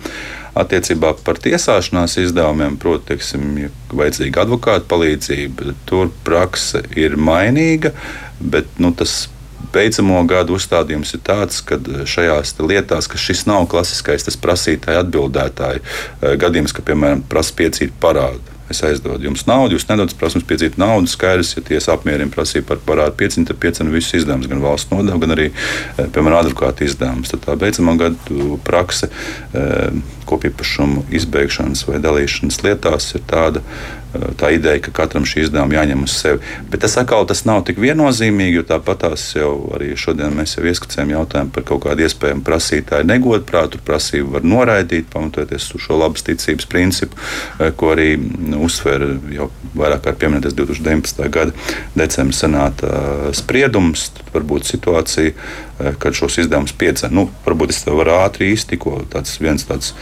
[0.61, 3.33] Attiecībā par tiesāšanās izdevumiem, protams,
[3.63, 7.95] ja vajadzīga advokāta palīdzība, tur praksa ir mainīga,
[8.41, 9.29] bet nu, tas
[9.73, 11.79] beidzamo gadu uzstādījums ir tāds, ka
[12.09, 18.50] šajās lietās, ka šis nav klasiskais prasītāja atbildētāja eh, gadījums, ka, piemēram, prasa piecīt parādu
[18.71, 21.11] es aizdodu jums naudu, jūs nedodat prasības piedzīt naudu.
[21.11, 25.23] Skaidrs, ja tiesa apmierina prasību par parādu piecinu, tad piecinu visus izdevumus, gan valsts nodevu,
[25.25, 27.33] gan arī, eh, piemēram, advokāta izdevumus.
[27.35, 29.91] Tad tā beidzamā gadu prakse eh,
[30.31, 33.65] kopīpašumu izbeigšanas vai dalīšanas lietās ir tāda,
[34.11, 36.41] tā ideja, ka katram šī izdevuma jāņem uz sevi.
[36.71, 40.65] Bet tas atkal tas nav tik viennozīmīgi, jo tāpat tās jau arī šodien mēs jau
[40.67, 43.81] ieskicējām jautājumu par kaut kādu iespējamu prasītāju negodprātu.
[43.87, 47.19] Prasību var noraidīt, pamatoties uz šo labas ticības principu,
[47.61, 49.05] eh, ko arī nu, uzsver
[49.35, 51.27] jau vairāk kārt pieminētais 2019.
[51.33, 51.55] gada
[51.99, 54.09] decembra senāta eh, spriedums.
[54.17, 57.13] Tad var būt situācija, eh, kad šos izdevumus piedzēna.
[57.17, 59.09] Nu, varbūt es tev varu ātri iztikot.
[59.15, 59.95] Tāds viens tāds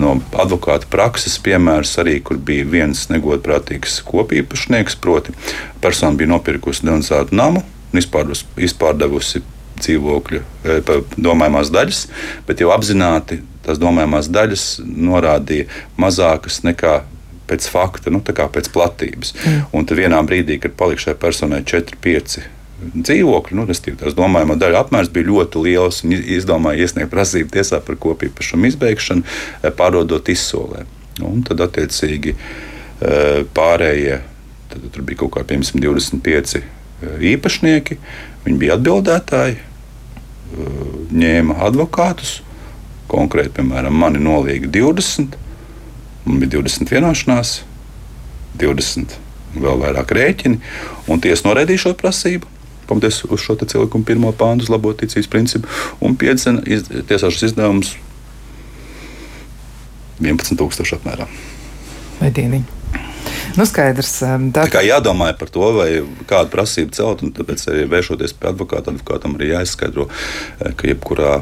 [0.00, 5.34] no advokāta prakses piemērs arī, kur bija viens negodprātīgs kopīpašnieks, proti,
[5.84, 8.02] persona bija nopirkusi demonstrētu namu un
[8.64, 9.42] izpārdevusi
[9.78, 10.40] dzīvokļu
[11.18, 12.04] domājamās daļas,
[12.46, 15.68] bet jau apzināti tās domājamās daļas norādīja
[16.00, 17.00] mazākas nekā
[17.48, 19.34] pēc fakta, nu, pēc platības.
[19.44, 19.62] Mm.
[19.76, 22.38] Un tad vienā brīdī, kad palika šai personai 4, 5
[22.94, 27.80] dzīvokļi, nu, respektīvi, tās domājamā daļa apmērs bija ļoti liels un izdomāja iesniegt prasību tiesā
[27.84, 29.24] par kopīpašumu izbeigšanu,
[29.62, 30.84] e, pārdodot izsolē.
[31.24, 32.34] Un tad, attiecīgi,
[33.54, 34.18] pārējie,
[34.72, 36.62] tad tur bija kaut kā, piemēram, 25
[37.34, 37.98] īpašnieki,
[38.46, 39.60] viņi bija atbildētāji,
[41.14, 42.40] ņēma advokātus.
[43.10, 45.36] Konkrēti, piemēram, mani nolīga 20,
[46.24, 47.54] man bija 20 vienošanās,
[48.60, 49.18] 20
[49.54, 50.60] vēl vairāk rēķini,
[51.10, 52.50] un tiesa noraidīja šo prasību.
[52.84, 55.70] Pamatoties uz šo cilvēku pirmo pāntu, uz labo ticības principu,
[56.04, 57.94] un piedzina iz, tiesāšas izdevumus
[60.20, 61.30] 11,000 apmēram.
[62.20, 62.82] Vai dieniņi?
[63.54, 64.18] Nu, skaidrs.
[64.26, 65.88] Um, tā, tā kā jādomā par to, vai
[66.28, 71.38] kādu prasību celt, un tāpēc arī vēršoties pie advokāta, advokātam arī jāizskaidro, eh, ka jebkurā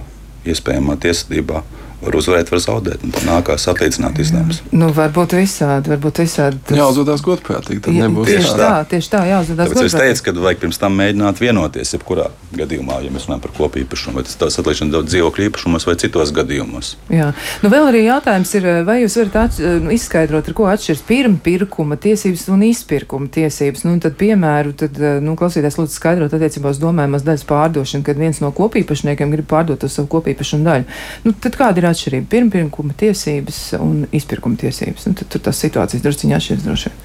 [0.46, 1.62] iespējamā tiesvedībā
[2.02, 3.04] var uzvarēt, var zaudēt.
[3.14, 4.62] Tad nākās atlīdzināt izdevumus.
[4.74, 6.58] Nu, varbūt visādi, varbūt visādi.
[6.66, 6.78] Tas...
[6.78, 7.82] Jāuzvedās godprātīgi.
[7.86, 9.92] Tad nebūs tieši tā, tieši tā, jāuzvedās godprātīgi.
[9.92, 12.28] Es teicu, ka vajag pirms tam mēģināt vienoties, jebkurā
[12.58, 15.96] gadījumā, ja mēs runājam par kopīgu īpašumu, vai tas ir atlīdzināt daudz dzīvokļu īpašumos vai
[16.02, 16.94] citos gadījumos.
[17.12, 17.30] Jā,
[17.62, 19.60] nu vēl arī jautājums ir, vai jūs varat atš
[19.96, 23.84] izskaidrot, ar ko atšķiras pirmpirkuma tiesības un izpirkuma tiesības.
[23.86, 28.40] Nu, tad, piemēru, tad, nu, klausīties, lūdzu, skaidrot attiecībā uz domājamas daļas pārdošanu, kad viens
[28.42, 30.88] no kopīpašniekiem grib pārdot uz savu kopīpašumu daļu.
[31.26, 32.28] Nu, tad kāda ir atšķirība?
[32.32, 35.06] Pirmpirkuma tiesības un izpirkuma tiesības.
[35.08, 36.98] Nu, tad, tur tās situācijas drusciņā atšķiras droši vien.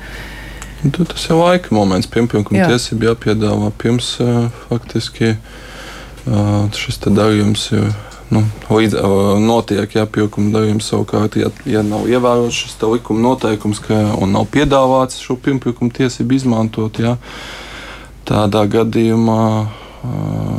[0.84, 2.10] Nu, tur tas ir laika moments.
[2.14, 2.74] Pirmpirkuma Jā.
[2.74, 7.90] tiesība jāpiedāvā pirms uh, faktiski uh, šis darījums ir.
[8.28, 14.02] Nu, līdz uh, notiek jāpirkuma darījums savukārt, ja, ja nav ievērots šis likuma noteikums ka,
[14.20, 17.14] un nav piedāvāts šo pirmpirkuma tiesību izmantot, jā,
[18.28, 19.46] tādā gadījumā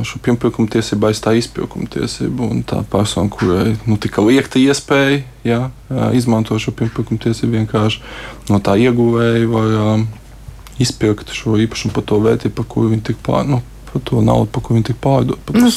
[0.06, 2.50] šo pirmpirkuma tiesību aizstāja izpirkuma tiesību.
[2.68, 5.60] Tā persona, kurai nu, tika liekta iespēja jā,
[6.18, 8.02] izmantot šo pirmpirkuma tiesību, vienkārši
[8.52, 10.06] no tā ieguvēja var um,
[10.82, 13.48] izpirkt šo īpašumu par to vērtību, par kuru viņi tika pār.
[13.48, 13.62] Nu,
[13.92, 15.52] par to naudu, par ko viņi tika pārdot.
[15.54, 15.70] Nu,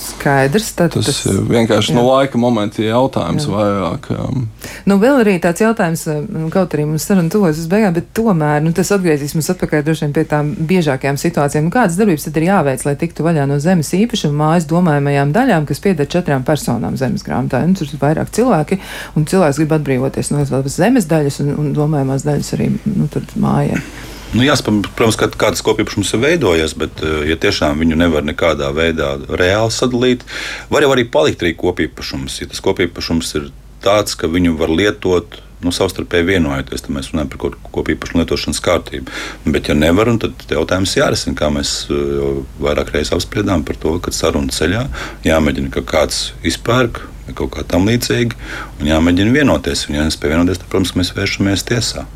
[0.00, 0.70] skaidrs.
[0.78, 1.18] Tad, tas, tas
[1.50, 1.96] vienkārši jā.
[1.98, 3.52] no laika momenta jautājums jā.
[3.52, 4.08] vairāk.
[4.16, 4.46] Um.
[4.88, 8.62] Nu, vēl arī tāds jautājums, nu, kaut arī mums saruna tuvojas uz beigām, bet tomēr
[8.64, 11.66] nu, tas atgriezīs mums atpakaļ droši vien pie tām biežākajām situācijām.
[11.68, 15.68] Nu, kādas darbības tad ir jāveic, lai tiktu vaļā no zemes īpašuma mājas domājamajām daļām,
[15.68, 17.62] kas pieder četrām personām zemes grāmatā?
[17.66, 18.80] Nu, tur ir vairāk cilvēki,
[19.18, 23.82] un cilvēks grib atbrīvoties no zemes daļas un, un domājamās daļas arī nu, mājai.
[24.30, 28.70] Nu, jāsaprot, protams, ka kāds kopīpašums ir veidojies, bet, eh, ja tiešām viņu nevar nekādā
[28.70, 30.22] veidā reāli sadalīt,
[30.70, 32.40] var jau arī palikt arī kopīpašums.
[32.40, 33.50] Ja tas kopīpašums ir
[33.82, 39.10] tāds, ka viņu var lietot nu, savstarpēji vienojoties, tad mēs runājam par kopīpašu lietošanas kārtību.
[39.46, 43.98] Bet, ja nevar, tad jautājums jārisina, kā mēs eh, jau vairāk reizes apspriedām par to,
[43.98, 44.86] ka sarunu ceļā
[45.26, 47.02] jāmēģina, ka kāds izpērk
[47.34, 48.38] kaut kā tam līdzīga,
[48.78, 49.88] un jāmēģina vienoties.
[49.88, 52.06] Un, ja nespēj vienoties, tad, protams, mēs vēršamies tiesā.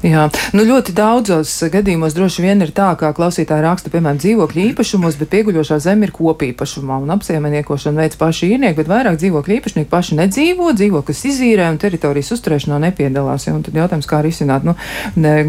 [0.00, 0.22] Jā,
[0.56, 5.28] nu ļoti daudzos gadījumos droši vien ir tā, kā klausītāji raksta, piemēram, dzīvokļu īpašumos, bet
[5.34, 10.70] pieguļošā zeme ir kopīpašumā un apsaimniekošana veids paši īrnieki, bet vairāk dzīvokļu īpašnieki paši nedzīvo,
[10.78, 13.44] dzīvokļus izīrē un teritorijas uzturēšanā nepiedalās.
[13.44, 14.72] Ja, un tad jautājums, kā risināt, nu,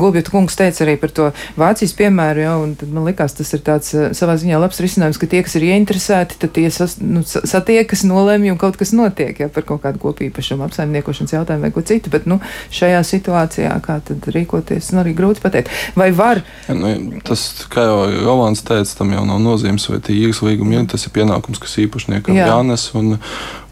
[0.02, 3.64] Gobjota kungs teica arī par to Vācijas piemēru, ja, un tad man likās, tas ir
[3.64, 7.24] tāds eh, savā ziņā labs risinājums, ka tie, kas ir ieinteresēti, tad tie sas, nu,
[7.24, 11.88] satiekas, nolemj un kaut kas notiek, ja par kaut kādu kopīpašumu apsaimniekošanas jautājumu vai ko
[11.88, 12.42] citu, bet, nu,
[12.76, 14.41] šajā situācijā kā tad rīkoties?
[14.42, 14.92] Rīkoties.
[14.92, 16.44] Nu, arī grūti pateikt, vai var.
[16.68, 16.94] Nu,
[17.28, 20.88] tas, kā jau Rolands teica, tam jau nav nozīmes, vai tie īres līgumi ir.
[20.92, 22.54] Tas ir pienākums, kas īpašniekam Jā.
[22.56, 22.90] jānes.
[22.98, 23.18] Un,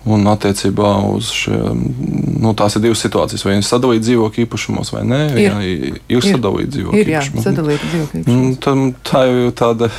[0.08, 1.82] Un attiecībā uz šiem,
[2.40, 3.44] nu, tās ir divas situācijas.
[3.44, 5.58] Vai viņi sadalīja dzīvokļu īpašumos vai nē, ir, jā,
[6.16, 7.44] ir, sadalīta dzīvokļu īpašumos.
[8.64, 8.76] Tā,
[9.12, 9.92] tā jau ir tāda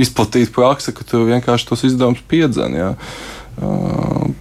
[0.00, 2.78] izplatīta praksa, ka tu vienkārši tos izdevumus piedzen.
[2.80, 2.90] Jā.
[3.60, 4.32] Uh,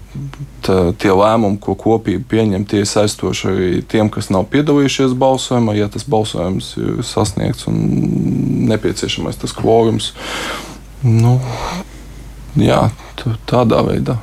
[0.65, 5.75] tā, tie lēmumi, ko kopīgi pieņem, tie ir saistoši arī tiem, kas nav piedalījušies balsojumā,
[5.77, 7.79] ja tas balsojums ir sasniegts un
[8.69, 10.13] nepieciešamais tas kvorums.
[11.03, 11.37] Nu,
[12.59, 12.85] jā,
[13.49, 14.19] tādā veidā.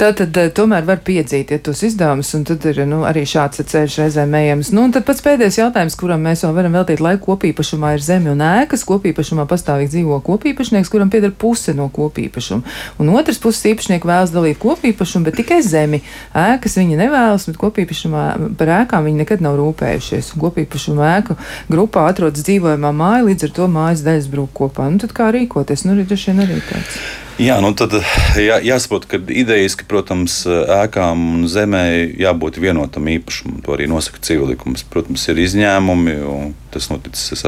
[0.00, 3.60] Tā tad eh, tomēr var piedzīt ja tos izdevumus, un tad ir nu, arī šāds
[3.68, 4.72] ceļš reizēm ejams.
[4.74, 8.32] Nu, un tad pats pēdējais jautājums, kuram mēs vēl varam veltīt laiku, kopīpašumā ir zeme
[8.32, 8.86] un ēkas.
[8.88, 12.76] Kopīpašumā pastāvīgi dzīvo kopīpašnieks, kuram pieder puse no kopīpašuma.
[13.02, 16.02] Un otrs puses īpašnieks vēlas dalīt kopīpašumu, bet tikai zemi.
[16.34, 18.26] Ēkas viņi nevēlas, bet kopīpašumā
[18.58, 20.32] par ēkām viņi nekad nav rūpējušies.
[20.40, 21.36] Kopīpašuma ēku
[21.72, 24.88] grupā atrodas dzīvojamā māja, līdz ar to mājas daļas brūk kopā.
[24.90, 25.84] Nu, tad kā rīkoties?
[25.86, 27.04] Nu, arī, arī tāds.
[27.40, 27.94] Jā, nu tad
[28.36, 31.84] jā, jāsaprot, ka idejiski, protams, ēkām un zemē
[32.20, 33.62] jābūt vienotam īpašumam.
[33.64, 34.84] To arī nosaka civilikums.
[34.92, 37.44] Protams, ir izņēmumi, un tas noticis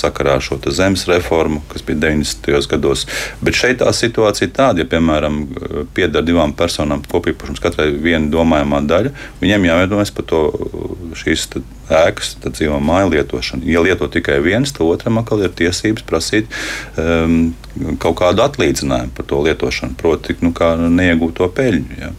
[0.00, 2.68] sakarā ar šo zemes reformu, kas bija 90.
[2.70, 3.06] gados.
[3.40, 5.42] Bet šeit tā situācija ir tāda, ja, piemēram,
[5.96, 10.42] pieder divām personām kopīpašums, katrai viena domājamā daļa, viņiem jāvienojas par to
[11.18, 11.48] šīs
[11.90, 13.66] ēkas, tad dzīvo māju lietošanu.
[13.68, 16.50] Ja lieto tikai viens, tad otram atkal ir tiesības prasīt
[17.00, 17.52] um,
[18.02, 20.54] kaut kādu atlīdzinājumu par to lietošanu, proti, nu,
[20.94, 22.00] neiegūto peļņu.
[22.00, 22.14] Ja.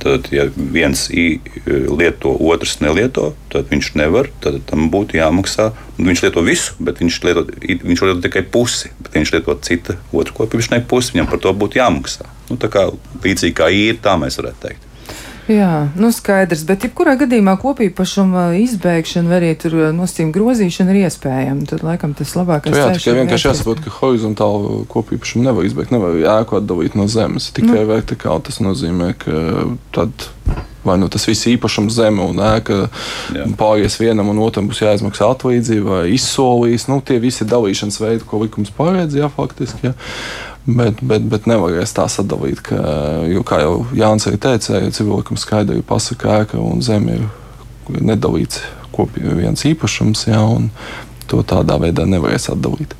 [0.00, 4.30] Tad, ja viens lieto, otrs nelieto, tad viņš nevar.
[4.40, 5.70] Tad tam būtu jāmaksā.
[6.00, 8.92] Viņš lieto visu, bet viņš lieto, viņš lieto tikai pusi.
[9.12, 12.28] Viņš lieto citu otru kopīpašnieku pusi, viņam par to būtu jāmaksā.
[12.48, 12.88] Nu, tā kā
[13.24, 14.89] līdzīgi kā īri, tā mēs varētu teikt.
[15.50, 21.08] Jā, nu skaidrs, bet jebkurā gadījumā kopīpašuma izbēgšana vai arī tur uh, nosacījuma grozīšana ir
[21.08, 21.66] iespējama.
[21.72, 22.78] Tad, laikam, tas labākais ir.
[22.78, 27.50] Jā, tikai vienkārši jāsaprot, ka horizontālu kopīpašumu nevar izbēgt, nevar ēku atdalīt no zemes.
[27.56, 27.88] Tikai nu.
[27.90, 29.40] vertikāli tas nozīmē, ka
[29.96, 30.30] tad.
[30.80, 32.86] Vai nu tas viss īpašums zeme un ēka
[33.60, 36.86] pāries vienam un otram būs jāizmaksā atlīdzība vai izsolīs.
[36.88, 39.90] Nu, tie visi ir dalīšanas veidi, ko likums paredz, jā, faktiski.
[39.90, 39.92] Jā.
[40.76, 42.78] Bet, bet, bet nevarēs tā sadalīt, ka,
[43.30, 48.60] jo, kā jau Jānis arī teica, civilikam skaidri pasaka, ēka un zeme ir nedalīts
[48.94, 50.68] kopīgi viens īpašums, jā, un
[51.30, 52.94] to tādā veidā nevarēs atdalīt.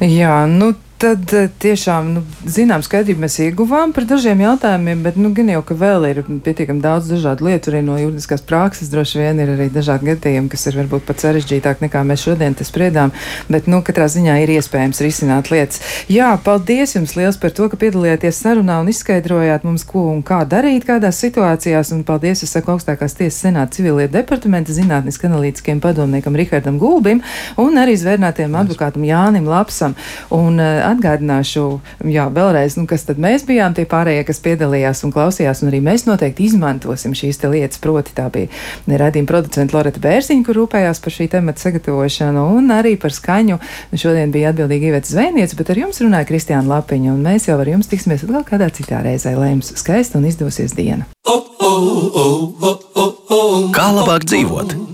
[0.00, 5.32] Jā, nu tad eh, tiešām nu, zinām skaidrību mēs ieguvām par dažiem jautājumiem, bet nu,
[5.36, 8.90] gan jau, ka vēl ir pietiekami daudz dažādu lietu arī no juridiskās prakses.
[8.92, 12.66] Droši vien ir arī dažādi gadījumi, kas ir varbūt pat sarežģītāk nekā mēs šodien te
[12.66, 13.12] spriedām,
[13.50, 15.82] bet nu, katrā ziņā ir iespējams risināt lietas.
[16.12, 20.42] Jā, paldies jums liels par to, ka piedalījāties sarunā un izskaidrojāt mums, ko un kā
[20.48, 21.92] darīt kādās situācijās.
[21.94, 27.22] Un paldies, es saku augstākās tiesas senāta civilietu departamenta zinātniskam analītiskiem padomniekam Rihardam Gulbim
[27.60, 29.96] un arī zvērnātiem advokātam Jānim Lapsam.
[30.34, 31.64] Un, uh, atgādināšu,
[32.12, 35.80] jā, vēlreiz, nu, kas tad mēs bijām tie pārējie, kas piedalījās un klausījās, un arī
[35.84, 37.80] mēs noteikti izmantosim šīs lietas.
[37.84, 38.48] Proti, tā bija
[38.88, 43.60] radījuma producenta Loreta Bērziņa, kur rūpējās par šī temata sagatavošanu, un arī par skaņu.
[43.92, 47.70] Šodien bija atbildīga Iveta Zvēniece, bet ar jums runāja Kristiāna Lapiņa, un mēs jau ar
[47.74, 51.08] jums tiksimies atkal kādā citā reizē, lai jums skaista un izdosies diena.
[53.74, 54.93] Kā labāk dzīvot?